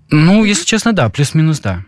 Ну, 0.09 0.43
если 0.43 0.65
честно, 0.65 0.93
да, 0.93 1.09
плюс-минус, 1.09 1.59
да. 1.59 1.83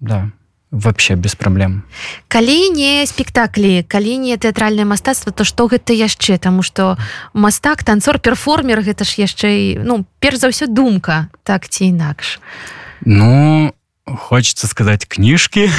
Да, 0.00 0.30
вообще 0.70 1.14
без 1.14 1.34
проблем. 1.34 1.82
Калі 2.28 2.70
не 2.70 3.06
спектаклі, 3.06 3.82
калі 3.82 4.18
не 4.18 4.36
тэатральнае 4.36 4.84
мастацтва, 4.84 5.32
то 5.32 5.44
што 5.44 5.66
гэта 5.66 5.92
яшчэ, 5.92 6.38
Таму 6.38 6.62
што 6.62 6.96
мастак, 7.34 7.84
танцор, 7.84 8.18
перформер 8.18 8.80
гэта 8.80 9.04
ж 9.04 9.26
яшчэ 9.26 9.82
ну, 9.82 10.06
перш 10.20 10.38
за 10.38 10.48
ўсё 10.48 10.66
думка, 10.66 11.28
так 11.42 11.68
ці 11.68 11.90
інакш. 11.90 12.40
Ну, 13.04 13.74
хочется 14.06 14.66
сказать 14.66 15.06
книжки. 15.06 15.70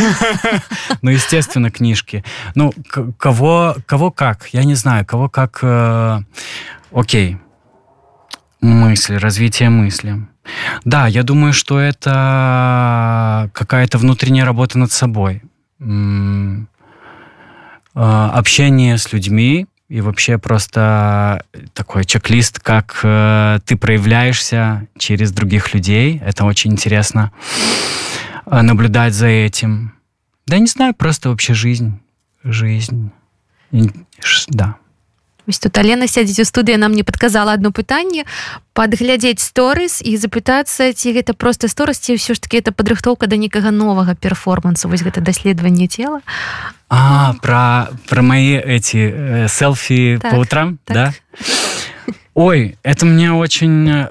ну, 1.02 1.12
естественно, 1.12 1.72
книжки. 1.72 2.24
Ну, 2.56 2.74
кого, 3.18 3.76
кого 3.86 4.12
как, 4.12 4.50
я 4.52 4.64
не 4.64 4.76
знаю, 4.76 5.06
кого 5.06 5.30
как... 5.30 5.60
Э, 5.64 6.22
окей, 6.92 7.38
мысли, 8.62 9.16
развитие 9.16 9.70
мысли. 9.70 10.28
Да, 10.86 11.08
я 11.08 11.24
думаю, 11.24 11.54
что 11.54 11.80
это 11.80 13.50
какая-то 13.54 13.98
внутренняя 13.98 14.46
работа 14.46 14.80
над 14.80 14.92
собой. 14.92 15.42
Э, 17.94 18.30
общение 18.34 18.98
с 18.98 19.12
людьми 19.12 19.68
и 19.90 20.00
вообще 20.00 20.38
просто 20.38 21.44
такой 21.74 22.06
чек-лист, 22.06 22.60
как 22.60 23.00
э, 23.04 23.60
ты 23.66 23.76
проявляешься 23.76 24.88
через 24.98 25.32
других 25.32 25.74
людей. 25.74 26.22
Это 26.24 26.46
очень 26.46 26.72
интересно 26.72 27.32
э, 28.46 28.62
наблюдать 28.62 29.14
за 29.14 29.28
этим. 29.28 29.94
Да 30.48 30.58
не 30.58 30.68
знаю, 30.68 30.94
просто 30.94 31.30
вообще 31.30 31.54
жизнь. 31.54 32.00
Жизнь. 32.44 33.12
Да. 34.48 34.78
Вось 35.52 35.60
тут 35.60 35.78
Алена 35.78 36.08
сядзець 36.08 36.40
у 36.40 36.48
студыі 36.48 36.80
нам 36.80 36.96
не 36.96 37.04
падказала 37.04 37.52
одно 37.52 37.76
пытанне. 37.76 38.24
Падглядзець 38.72 39.44
сторыс 39.44 40.00
і 40.00 40.16
запытацца 40.16 40.96
ці 40.96 41.12
гэта 41.12 41.36
просто 41.36 41.68
сторасці 41.68 42.16
ўсё 42.16 42.32
ж 42.32 42.40
таки 42.40 42.56
это 42.64 42.72
падрыхтоўка 42.72 43.28
да 43.28 43.36
некага 43.36 43.68
новага 43.68 44.16
перформансу 44.16 44.88
вось 44.88 45.04
гэта 45.04 45.20
даследаванне 45.20 45.92
цела. 45.92 46.24
А 46.88 47.36
про 47.44 47.92
про 48.08 48.22
мои 48.24 48.56
эти 48.56 49.12
э, 49.12 49.48
селфи 49.52 50.20
так, 50.22 50.32
по 50.32 50.36
утрам 50.40 50.80
так. 50.86 50.96
да? 50.96 51.14
Ой 52.34 52.80
это 52.82 53.06
мне 53.06 53.34
очень 53.34 53.92
э, 53.92 54.08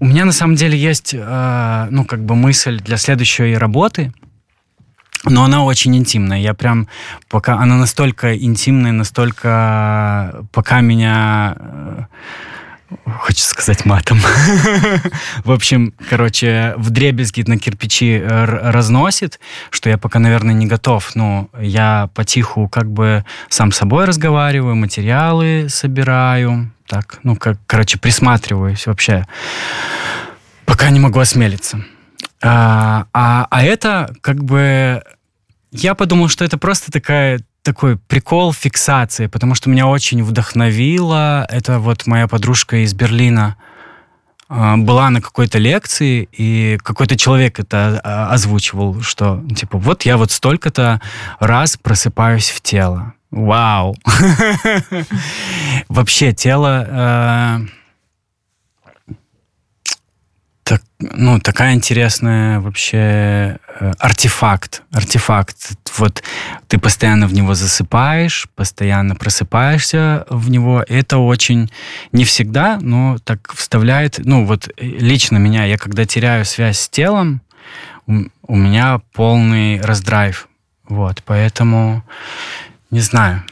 у 0.00 0.06
меня 0.06 0.24
на 0.24 0.32
самом 0.32 0.56
деле 0.56 0.76
есть 0.76 1.14
э, 1.14 1.86
ну 1.88 2.04
как 2.04 2.18
бы 2.26 2.34
мысль 2.34 2.80
для 2.82 2.96
следующей 2.96 3.54
работы 3.54 4.10
но 5.28 5.44
она 5.44 5.64
очень 5.64 5.96
интимная. 5.96 6.38
Я 6.38 6.54
прям 6.54 6.88
пока 7.28 7.54
она 7.54 7.76
настолько 7.76 8.36
интимная, 8.36 8.92
настолько 8.92 10.44
пока 10.52 10.80
меня 10.80 11.56
э, 11.58 12.04
хочется 13.18 13.50
сказать 13.50 13.84
матом. 13.84 14.20
в 15.44 15.50
общем, 15.50 15.92
короче, 16.08 16.74
в 16.76 16.90
дребезги 16.90 17.42
на 17.46 17.58
кирпичи 17.58 18.22
разносит, 18.24 19.40
что 19.70 19.90
я 19.90 19.98
пока, 19.98 20.18
наверное, 20.18 20.54
не 20.54 20.66
готов. 20.66 21.14
Но 21.14 21.48
я 21.60 22.10
потиху 22.14 22.68
как 22.68 22.90
бы 22.90 23.24
сам 23.48 23.72
собой 23.72 24.04
разговариваю, 24.04 24.76
материалы 24.76 25.66
собираю. 25.68 26.70
Так, 26.86 27.18
ну, 27.24 27.34
как, 27.36 27.58
короче, 27.66 27.98
присматриваюсь 27.98 28.86
вообще. 28.86 29.26
Пока 30.64 30.90
не 30.90 31.00
могу 31.00 31.18
осмелиться. 31.18 31.84
А, 32.42 33.06
а, 33.12 33.46
а 33.50 33.64
это 33.64 34.14
как 34.20 34.44
бы... 34.44 35.02
Я 35.72 35.94
подумал, 35.94 36.28
что 36.28 36.44
это 36.44 36.58
просто 36.58 36.92
такая 36.92 37.40
такой 37.62 37.96
прикол 37.98 38.52
фиксации, 38.52 39.26
потому 39.26 39.54
что 39.56 39.68
меня 39.68 39.88
очень 39.88 40.22
вдохновило. 40.22 41.46
Это 41.50 41.80
вот 41.80 42.06
моя 42.06 42.28
подружка 42.28 42.84
из 42.84 42.94
Берлина 42.94 43.56
а, 44.48 44.76
была 44.76 45.10
на 45.10 45.20
какой-то 45.20 45.58
лекции, 45.58 46.28
и 46.30 46.78
какой-то 46.82 47.16
человек 47.16 47.58
это 47.58 48.00
а, 48.04 48.32
озвучивал, 48.32 49.00
что, 49.02 49.42
типа, 49.56 49.78
вот 49.78 50.02
я 50.02 50.16
вот 50.16 50.30
столько-то 50.30 51.00
раз 51.40 51.76
просыпаюсь 51.76 52.50
в 52.50 52.60
тело. 52.60 53.14
Вау! 53.32 53.96
Вообще 55.88 56.32
тело 56.32 56.86
э, 56.88 57.66
так, 60.66 60.82
ну, 60.98 61.38
такая 61.38 61.74
интересная 61.74 62.58
вообще 62.58 63.56
э, 63.78 63.92
артефакт. 64.00 64.82
Артефакт. 64.90 65.56
Вот 65.96 66.24
ты 66.66 66.78
постоянно 66.80 67.28
в 67.28 67.32
него 67.32 67.54
засыпаешь, 67.54 68.48
постоянно 68.56 69.14
просыпаешься 69.14 70.26
в 70.28 70.50
него. 70.50 70.84
Это 70.88 71.18
очень 71.18 71.70
не 72.10 72.24
всегда, 72.24 72.80
но 72.80 73.16
так 73.22 73.52
вставляет. 73.54 74.18
Ну, 74.18 74.44
вот 74.44 74.68
э, 74.68 74.72
лично 74.84 75.36
меня, 75.36 75.64
я 75.66 75.78
когда 75.78 76.04
теряю 76.04 76.44
связь 76.44 76.80
с 76.80 76.88
телом, 76.88 77.42
у, 78.08 78.24
у 78.48 78.56
меня 78.56 79.00
полный 79.12 79.80
раздрайв. 79.80 80.48
Вот, 80.88 81.22
поэтому 81.24 82.02
не 82.90 83.00
знаю. 83.00 83.44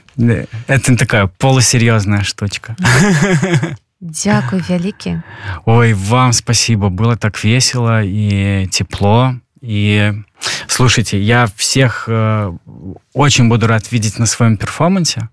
Это 0.66 0.96
такая 0.96 1.28
полусерьезная 1.28 2.24
штучка. 2.24 2.74
Дякую 4.04 4.62
вялікі 4.68 5.20
ой 5.64 5.94
вам 5.94 6.32
спасибо. 6.32 6.90
Было 6.90 7.16
так 7.16 7.44
весело 7.44 8.02
и 8.02 8.68
тепло. 8.70 9.34
И 9.62 10.12
слушайте 10.66 11.18
я 11.18 11.48
всех 11.56 12.04
э, 12.06 12.52
очень 13.14 13.48
буду 13.48 13.66
рад 13.66 13.92
видеть 13.92 14.18
на 14.18 14.26
своем 14.26 14.58
перформансе. 14.58 15.30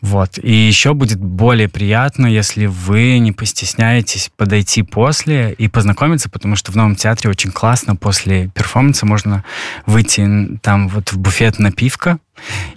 Вот. 0.00 0.38
И 0.42 0.52
еще 0.52 0.92
будет 0.92 1.20
более 1.20 1.68
приятно 1.68 2.26
если 2.26 2.66
вы 2.66 3.20
не 3.20 3.30
постесняетесь 3.30 4.30
подойти 4.36 4.82
после 4.82 5.52
и 5.52 5.68
познакомиться 5.68 6.28
потому 6.28 6.56
что 6.56 6.72
в 6.72 6.76
новом 6.76 6.96
театре 6.96 7.30
очень 7.30 7.52
классно 7.52 7.94
после 7.94 8.48
перформанса 8.48 9.06
можно 9.06 9.44
выйти 9.86 10.58
там 10.62 10.88
вот 10.88 11.12
в 11.12 11.18
буфет 11.18 11.60
напивка 11.60 12.18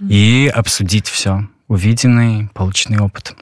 mm-hmm. 0.00 0.08
и 0.10 0.46
обсудить 0.46 1.08
все 1.08 1.48
увиденный 1.66 2.48
полученный 2.54 3.00
опыт 3.00 3.34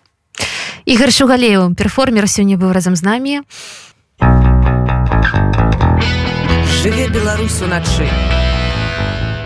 Ігор 0.86 1.12
Шугалеў 1.12 1.74
перформер 1.76 2.28
сёння 2.32 2.56
быў 2.56 2.72
разам 2.72 2.96
з 2.96 3.04
намі 3.04 3.42
жыве 6.82 7.08
беларусу 7.12 7.68
начы 7.68 8.08